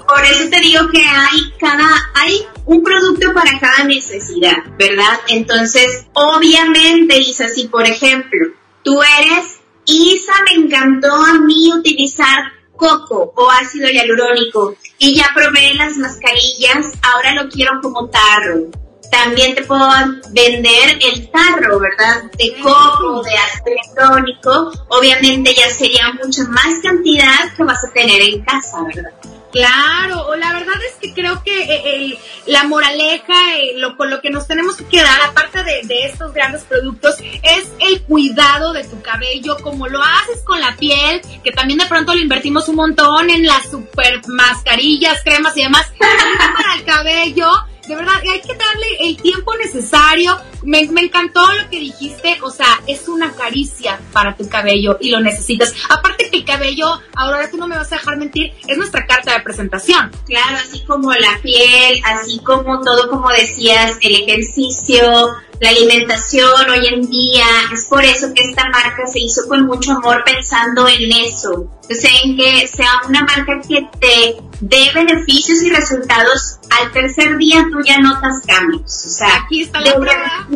Por 0.08 0.24
eso 0.26 0.50
te 0.50 0.60
digo 0.60 0.88
que 0.90 1.04
hay 1.04 1.52
cada, 1.60 1.88
hay 2.16 2.46
un 2.66 2.84
producto 2.84 3.34
para 3.34 3.60
cada 3.60 3.84
necesidad, 3.84 4.58
¿verdad? 4.78 5.20
Entonces, 5.28 6.06
obviamente, 6.14 7.20
Isa, 7.20 7.48
si 7.50 7.68
por 7.68 7.86
ejemplo, 7.88 8.48
tú 8.84 9.02
eres, 9.20 9.61
Isa, 9.92 10.34
me 10.46 10.64
encantó 10.64 11.14
a 11.14 11.40
mí 11.40 11.72
utilizar 11.74 12.54
coco 12.76 13.34
o 13.36 13.52
ácido 13.52 13.90
hialurónico 13.90 14.76
y 14.98 15.16
ya 15.16 15.30
probé 15.36 15.74
las 15.76 15.98
mascarillas, 15.98 16.94
ahora 17.04 17.36
lo 17.36 17.50
quiero 17.50 17.80
como 17.82 18.10
tarro 18.10 18.70
también 19.12 19.54
te 19.54 19.64
puedo 19.64 19.88
vender 20.32 20.98
el 21.02 21.30
tarro, 21.30 21.80
¿verdad? 21.80 22.24
De 22.38 22.56
coco, 22.62 23.22
de 23.22 23.36
ácido 23.36 23.76
hialurónico. 23.76 24.72
Obviamente 24.88 25.54
ya 25.54 25.70
sería 25.70 26.14
mucha 26.14 26.46
más 26.46 26.80
cantidad 26.82 27.54
que 27.56 27.64
vas 27.64 27.84
a 27.84 27.92
tener 27.94 28.22
en 28.22 28.44
casa, 28.44 28.82
¿verdad? 28.84 29.12
Claro, 29.52 30.36
la 30.36 30.54
verdad 30.54 30.76
es 30.90 30.96
que 31.02 31.14
creo 31.14 31.44
que 31.44 31.64
eh, 31.64 32.18
la 32.48 32.64
moraleja, 32.64 33.58
eh, 33.58 33.74
lo, 33.78 33.98
con 33.98 34.10
lo 34.10 34.22
que 34.22 34.30
nos 34.30 34.48
tenemos 34.48 34.78
que 34.78 34.86
quedar, 34.86 35.22
aparte 35.22 35.64
de, 35.64 36.06
estos 36.06 36.34
grandes 36.34 36.64
productos, 36.64 37.16
es 37.20 37.70
el 37.80 38.02
cuidado 38.04 38.74
de 38.74 38.84
tu 38.86 39.02
cabello, 39.02 39.58
como 39.62 39.88
lo 39.88 40.02
haces 40.02 40.42
con 40.46 40.60
la 40.60 40.76
piel, 40.78 41.22
que 41.44 41.52
también 41.52 41.80
de 41.80 41.86
pronto 41.86 42.14
lo 42.14 42.22
invertimos 42.22 42.70
un 42.70 42.78
montón 42.78 43.30
en 43.30 43.46
las 43.46 43.70
super 43.70 44.22
mascarillas, 44.28 45.22
cremas 45.24 45.56
y 45.58 45.64
demás, 45.64 45.92
para 46.00 46.76
el 46.76 46.84
cabello 46.86 47.50
de 47.88 47.96
verdad, 47.96 48.22
hay 48.32 48.42
que 48.42 48.56
darle 48.56 48.88
el 49.02 49.22
tiempo 49.22 49.54
necesario. 49.58 50.38
Me, 50.64 50.80
encantó 50.80 51.42
lo 51.54 51.70
que 51.70 51.80
dijiste, 51.80 52.38
o 52.42 52.52
sea, 52.52 52.68
es 52.88 53.08
una 53.08 53.32
caricia 53.34 54.00
para 54.14 54.36
tu 54.36 54.48
cabello 54.48 54.98
y 55.00 55.10
lo 55.10 55.20
necesitas. 55.20 55.74
Aparte 55.90 56.30
que 56.30 56.38
el 56.38 56.46
cabello, 56.46 57.02
ahora 57.16 57.50
tú 57.50 57.58
no 57.58 57.68
me 57.68 57.78
vas 57.78 57.92
a 57.92 57.96
dejar 57.96 58.18
mentir, 58.18 58.54
es 58.68 58.78
nuestra 58.78 59.06
carta 59.06 59.34
de 59.34 59.42
presentación. 59.42 60.12
Claro, 60.26 60.58
así 60.58 60.84
como 60.86 61.12
la 61.14 61.40
piel, 61.42 62.02
así 62.06 62.40
como 62.40 62.82
todo, 62.82 63.10
como 63.10 63.30
decías, 63.30 63.98
el 64.02 64.16
ejercicio, 64.16 65.36
la 65.62 65.70
alimentación 65.70 66.70
hoy 66.70 66.88
en 66.88 67.10
día. 67.10 67.46
Es 67.72 67.86
por 67.86 68.04
eso 68.04 68.34
que 68.34 68.44
esta 68.44 68.68
marca 68.70 69.06
se 69.06 69.20
hizo 69.20 69.48
con 69.48 69.66
mucho 69.68 69.92
amor 69.92 70.24
pensando 70.26 70.88
en 70.88 71.12
eso. 71.12 71.70
O 71.90 71.94
sea, 71.94 72.10
en 72.24 72.36
que 72.36 72.68
sea 72.68 73.02
una 73.08 73.22
marca 73.22 73.62
que 73.66 73.88
te 74.00 74.38
dé 74.60 74.92
beneficios 74.94 75.62
y 75.62 75.70
resultados. 75.70 76.58
Al 76.82 76.92
tercer 76.92 77.38
día 77.38 77.68
tú 77.72 77.80
ya 77.86 78.00
notas 78.00 78.42
cambios. 78.46 79.06
O 79.06 79.10
sea, 79.10 79.44
aquí 79.44 79.62
está 79.62 79.80
la 79.82 79.94
prueba. 79.94 80.48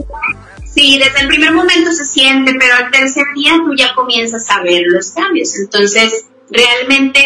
Sí, 0.74 0.98
desde 0.98 1.22
el 1.22 1.28
primer 1.28 1.54
momento 1.54 1.91
se 1.94 2.04
siente, 2.04 2.56
pero 2.60 2.74
al 2.76 2.91
tercer 2.91 3.26
día 3.36 3.54
tú 3.63 3.76
ya 3.78 3.94
comienzas 3.94 4.50
a 4.50 4.62
ver 4.63 4.82
los 4.88 5.12
cambios. 5.12 5.56
Entonces, 5.56 6.26
realmente, 6.50 7.22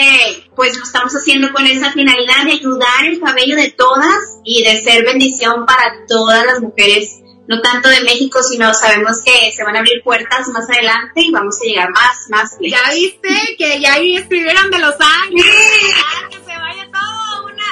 pues 0.56 0.78
lo 0.78 0.84
estamos 0.84 1.14
haciendo 1.14 1.52
con 1.54 1.66
esa 1.66 1.92
finalidad 1.94 2.44
de 2.46 2.52
ayudar 2.52 3.06
el 3.06 3.22
cabello 3.22 3.56
de 3.56 3.72
todas 3.72 4.18
y 4.44 4.64
de 4.64 4.84
ser 4.84 5.06
bendición 5.06 5.66
para 5.66 6.06
todas 6.08 6.46
las 6.46 6.62
mujeres, 6.62 7.22
no 7.50 7.60
tanto 7.62 7.90
de 7.90 8.02
México, 8.02 8.40
sino 8.44 8.72
sabemos 8.76 9.18
que 9.26 9.52
se 9.52 9.64
van 9.64 9.76
a 9.76 9.80
abrir 9.80 10.04
puertas 10.04 10.48
más 10.50 10.70
adelante 10.70 11.22
y 11.22 11.32
vamos 11.32 11.58
a 11.60 11.66
llegar 11.66 11.90
más, 11.90 12.30
más 12.30 12.56
lejos. 12.60 12.80
Ya 12.80 12.94
viste 12.94 13.56
que 13.58 13.82
ya 13.82 13.94
ahí 13.94 14.18
escribieron 14.18 14.70
de 14.70 14.78
Los 14.78 14.94
Ángeles, 15.00 15.46
que 16.30 16.36
se 16.36 16.60
vaya 16.60 16.88
todo 16.92 17.46
una... 17.48 17.64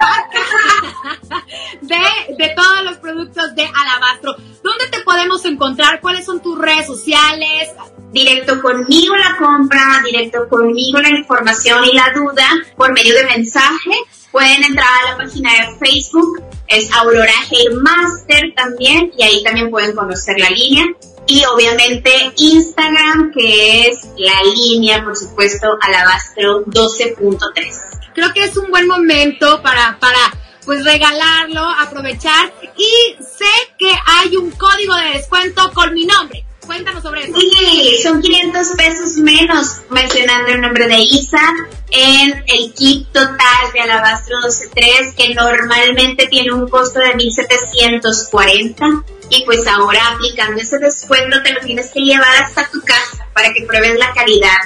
de, 1.80 2.34
de 2.44 2.54
todos 2.56 2.82
los 2.82 2.96
productos 2.96 3.54
de 3.54 3.70
Alabastro. 3.72 4.34
¿Dónde 4.64 4.88
te 4.90 5.00
podemos 5.02 5.44
encontrar? 5.44 6.00
¿Cuáles 6.00 6.26
son 6.26 6.42
tus 6.42 6.58
redes 6.58 6.88
sociales? 6.88 7.68
Directo 8.10 8.60
conmigo 8.60 9.14
la 9.16 9.36
compra, 9.36 10.02
directo 10.04 10.48
conmigo 10.48 11.00
la 11.00 11.10
información 11.10 11.84
y 11.84 11.92
la 11.92 12.12
duda 12.12 12.48
por 12.76 12.92
medio 12.92 13.14
de 13.14 13.26
mensaje. 13.26 13.92
Pueden 14.32 14.64
entrar 14.64 14.88
a 14.88 15.10
la 15.12 15.16
página 15.18 15.50
de 15.52 15.78
Facebook, 15.78 16.42
es 16.70 16.90
Aurora 16.94 17.32
Hair 17.50 17.74
Master 17.74 18.52
también, 18.56 19.12
y 19.18 19.22
ahí 19.22 19.42
también 19.42 19.70
pueden 19.70 19.94
conocer 19.94 20.38
la 20.38 20.50
línea. 20.50 20.84
Y 21.26 21.44
obviamente 21.44 22.10
Instagram, 22.36 23.32
que 23.32 23.88
es 23.88 23.98
la 24.16 24.42
línea, 24.54 25.04
por 25.04 25.16
supuesto, 25.16 25.68
Alabastro 25.80 26.64
12.3. 26.64 28.12
Creo 28.14 28.32
que 28.32 28.44
es 28.44 28.56
un 28.56 28.70
buen 28.70 28.88
momento 28.88 29.62
para, 29.62 29.98
para 30.00 30.18
pues 30.64 30.84
regalarlo, 30.84 31.62
aprovechar 31.78 32.52
y 32.76 33.16
sé 33.22 33.44
que 33.78 33.92
hay 34.06 34.36
un 34.36 34.50
código 34.50 34.94
de 34.96 35.18
descuento 35.18 35.70
con 35.72 35.92
mi 35.94 36.06
nombre. 36.06 36.44
Cuéntanos 36.70 37.02
sobre 37.02 37.24
eso. 37.24 37.36
Sí, 37.36 37.98
son 38.00 38.22
500 38.22 38.68
pesos 38.76 39.16
menos 39.16 39.80
mencionando 39.90 40.52
el 40.52 40.60
nombre 40.60 40.86
de 40.86 41.00
Isa 41.00 41.42
en 41.90 42.44
el 42.46 42.72
kit 42.74 43.08
total 43.10 43.72
de 43.74 43.80
Alabastro 43.80 44.36
12.3 44.38 45.16
que 45.16 45.34
normalmente 45.34 46.28
tiene 46.28 46.52
un 46.52 46.68
costo 46.68 47.00
de 47.00 47.16
1740 47.16 48.86
y 49.30 49.44
pues 49.46 49.66
ahora 49.66 50.12
aplicando 50.12 50.62
ese 50.62 50.78
descuento 50.78 51.42
te 51.42 51.54
lo 51.54 51.60
tienes 51.60 51.90
que 51.90 52.02
llevar 52.02 52.36
hasta 52.40 52.70
tu 52.70 52.80
casa 52.82 53.26
para 53.34 53.52
que 53.52 53.66
pruebes 53.66 53.98
la 53.98 54.12
calidad 54.14 54.58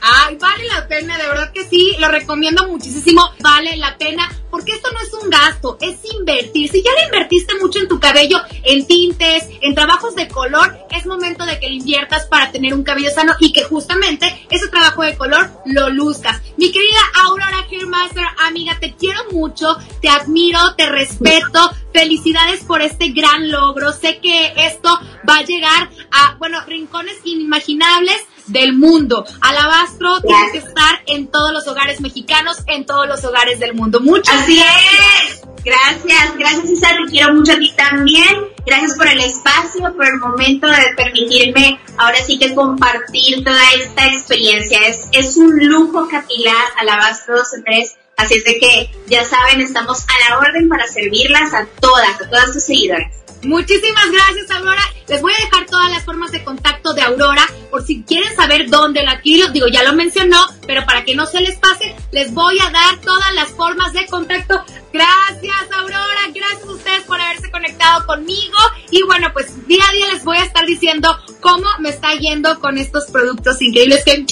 Ay, 0.00 0.36
vale 0.36 0.64
la 0.68 0.86
pena, 0.86 1.18
de 1.18 1.26
verdad 1.26 1.52
que 1.52 1.64
sí, 1.64 1.96
lo 1.98 2.08
recomiendo 2.08 2.66
muchísimo, 2.68 3.32
vale 3.40 3.76
la 3.76 3.98
pena, 3.98 4.30
porque 4.50 4.72
esto 4.72 4.90
no 4.92 5.00
es 5.00 5.12
un 5.14 5.30
gasto, 5.30 5.78
es 5.80 5.98
invertir. 6.18 6.70
Si 6.70 6.82
ya 6.82 6.90
le 6.92 7.06
invertiste 7.06 7.54
mucho 7.60 7.80
en 7.80 7.88
tu 7.88 7.98
cabello, 7.98 8.38
en 8.64 8.86
tintes, 8.86 9.48
en 9.60 9.74
trabajos 9.74 10.14
de 10.14 10.28
color, 10.28 10.78
es 10.90 11.06
momento 11.06 11.44
de 11.44 11.58
que 11.58 11.68
le 11.68 11.76
inviertas 11.76 12.26
para 12.26 12.52
tener 12.52 12.74
un 12.74 12.84
cabello 12.84 13.10
sano 13.10 13.34
y 13.40 13.52
que 13.52 13.64
justamente 13.64 14.46
ese 14.50 14.68
trabajo 14.68 15.02
de 15.02 15.16
color 15.16 15.50
lo 15.66 15.90
luzcas. 15.90 16.40
Mi 16.56 16.70
querida 16.70 17.00
Aurora 17.24 17.66
Hairmaster, 17.70 18.24
amiga, 18.46 18.78
te 18.80 18.94
quiero 18.94 19.20
mucho, 19.32 19.76
te 20.00 20.08
admiro, 20.08 20.74
te 20.76 20.86
respeto, 20.86 21.70
felicidades 21.92 22.62
por 22.64 22.80
este 22.80 23.08
gran 23.08 23.50
logro. 23.50 23.92
Sé 23.92 24.20
que 24.20 24.52
esto 24.56 24.88
va 25.28 25.38
a 25.38 25.44
llegar 25.44 25.90
a, 26.12 26.36
bueno, 26.38 26.64
rincones 26.66 27.16
inimaginables 27.24 28.18
del 28.48 28.74
mundo. 28.74 29.24
Alabastro 29.40 30.20
tiene 30.20 30.52
que 30.52 30.58
estar 30.58 31.02
en 31.06 31.28
todos 31.28 31.52
los 31.52 31.66
hogares 31.66 32.00
mexicanos, 32.00 32.58
en 32.66 32.86
todos 32.86 33.06
los 33.06 33.24
hogares 33.24 33.60
del 33.60 33.74
mundo. 33.74 34.00
Muchas 34.00 34.34
Así 34.42 34.60
es. 34.60 35.42
Gracias, 35.64 36.36
gracias 36.38 36.64
Isa, 36.70 36.88
te 36.88 37.10
quiero 37.10 37.34
mucho 37.34 37.52
a 37.52 37.58
ti 37.58 37.72
también. 37.76 38.48
Gracias 38.64 38.96
por 38.96 39.06
el 39.08 39.20
espacio, 39.20 39.94
por 39.94 40.06
el 40.06 40.18
momento 40.18 40.66
de 40.66 40.94
permitirme 40.96 41.80
ahora 41.98 42.16
sí 42.24 42.38
que 42.38 42.54
compartir 42.54 43.44
toda 43.44 43.62
esta 43.72 44.06
experiencia. 44.06 44.80
Es, 44.86 45.08
es 45.12 45.36
un 45.36 45.68
lujo 45.68 46.08
capilar 46.08 46.64
Alabastro 46.78 47.38
12.3. 47.38 47.96
Así 48.16 48.34
es 48.34 48.44
de 48.44 48.58
que 48.58 48.90
ya 49.08 49.24
saben, 49.24 49.60
estamos 49.60 50.00
a 50.00 50.30
la 50.30 50.38
orden 50.38 50.68
para 50.68 50.86
servirlas 50.86 51.52
a 51.54 51.66
todas, 51.80 52.20
a 52.20 52.28
todas 52.28 52.52
tus 52.52 52.64
seguidores. 52.64 53.18
Muchísimas 53.42 54.10
gracias, 54.10 54.50
Aurora. 54.50 54.82
Les 55.08 55.22
voy 55.22 55.32
a 55.32 55.44
dejar 55.44 55.66
todas 55.66 55.90
las 55.90 56.04
formas 56.04 56.32
de 56.32 56.44
contacto 56.44 56.92
de 56.92 57.02
Aurora 57.02 57.46
por 57.70 57.84
si 57.84 58.02
quieren 58.02 58.34
saber 58.34 58.68
dónde 58.68 59.02
la 59.02 59.20
quiero. 59.20 59.50
Digo, 59.50 59.68
ya 59.68 59.82
lo 59.84 59.92
mencionó, 59.92 60.46
pero 60.66 60.84
para 60.84 61.04
que 61.04 61.14
no 61.14 61.26
se 61.26 61.40
les 61.40 61.56
pase, 61.56 61.94
les 62.10 62.34
voy 62.34 62.58
a 62.58 62.70
dar 62.70 62.98
todas 63.00 63.32
las 63.34 63.48
formas 63.50 63.92
de 63.92 64.06
contacto. 64.06 64.62
Gracias, 64.92 65.72
Aurora. 65.72 66.20
Gracias 66.34 66.62
a 66.62 66.72
ustedes 66.72 67.02
por 67.04 67.20
haberse 67.20 67.50
conectado 67.50 68.06
conmigo. 68.06 68.58
Y 68.90 69.02
bueno, 69.04 69.28
pues 69.32 69.66
día 69.66 69.84
a 69.88 69.92
día 69.92 70.12
les 70.12 70.24
voy 70.24 70.38
a 70.38 70.44
estar 70.44 70.66
diciendo 70.66 71.16
cómo 71.40 71.66
me 71.78 71.90
está 71.90 72.14
yendo 72.14 72.58
con 72.60 72.76
estos 72.76 73.06
productos 73.06 73.62
increíbles 73.62 74.04
que 74.04 74.26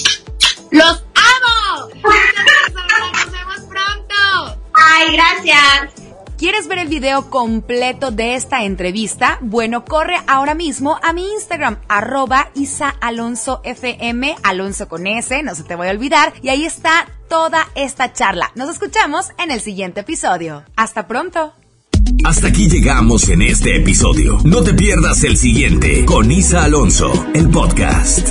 los 0.71 1.03
amo. 1.15 1.89
gracias, 2.03 2.75
Aurora. 2.75 3.11
Nos 3.13 3.31
vemos 3.31 3.59
pronto. 3.69 4.61
Ay, 4.73 5.13
gracias. 5.13 6.06
¿Quieres 6.37 6.67
ver 6.67 6.77
el 6.77 6.87
video 6.87 7.31
completo 7.31 8.11
de 8.11 8.35
esta 8.35 8.63
entrevista? 8.63 9.39
Bueno, 9.41 9.85
corre 9.85 10.17
ahora 10.27 10.53
mismo 10.53 10.99
a 11.01 11.11
mi 11.11 11.27
Instagram, 11.31 11.77
arroba 11.87 12.51
Isa 12.53 12.89
Alonso 12.89 13.59
FM, 13.63 14.35
Alonso 14.43 14.87
con 14.87 15.07
S, 15.07 15.41
no 15.41 15.55
se 15.55 15.63
te 15.63 15.73
voy 15.73 15.87
a 15.87 15.91
olvidar, 15.91 16.33
y 16.43 16.49
ahí 16.49 16.63
está 16.63 17.07
toda 17.27 17.67
esta 17.73 18.13
charla. 18.13 18.51
Nos 18.53 18.69
escuchamos 18.69 19.31
en 19.39 19.49
el 19.49 19.61
siguiente 19.61 20.01
episodio. 20.01 20.63
Hasta 20.75 21.07
pronto. 21.07 21.53
Hasta 22.23 22.49
aquí 22.49 22.69
llegamos 22.69 23.29
en 23.29 23.41
este 23.41 23.75
episodio. 23.75 24.39
No 24.43 24.63
te 24.63 24.75
pierdas 24.75 25.23
el 25.23 25.37
siguiente 25.37 26.05
con 26.05 26.29
Isa 26.31 26.63
Alonso, 26.65 27.11
el 27.33 27.49
podcast. 27.49 28.29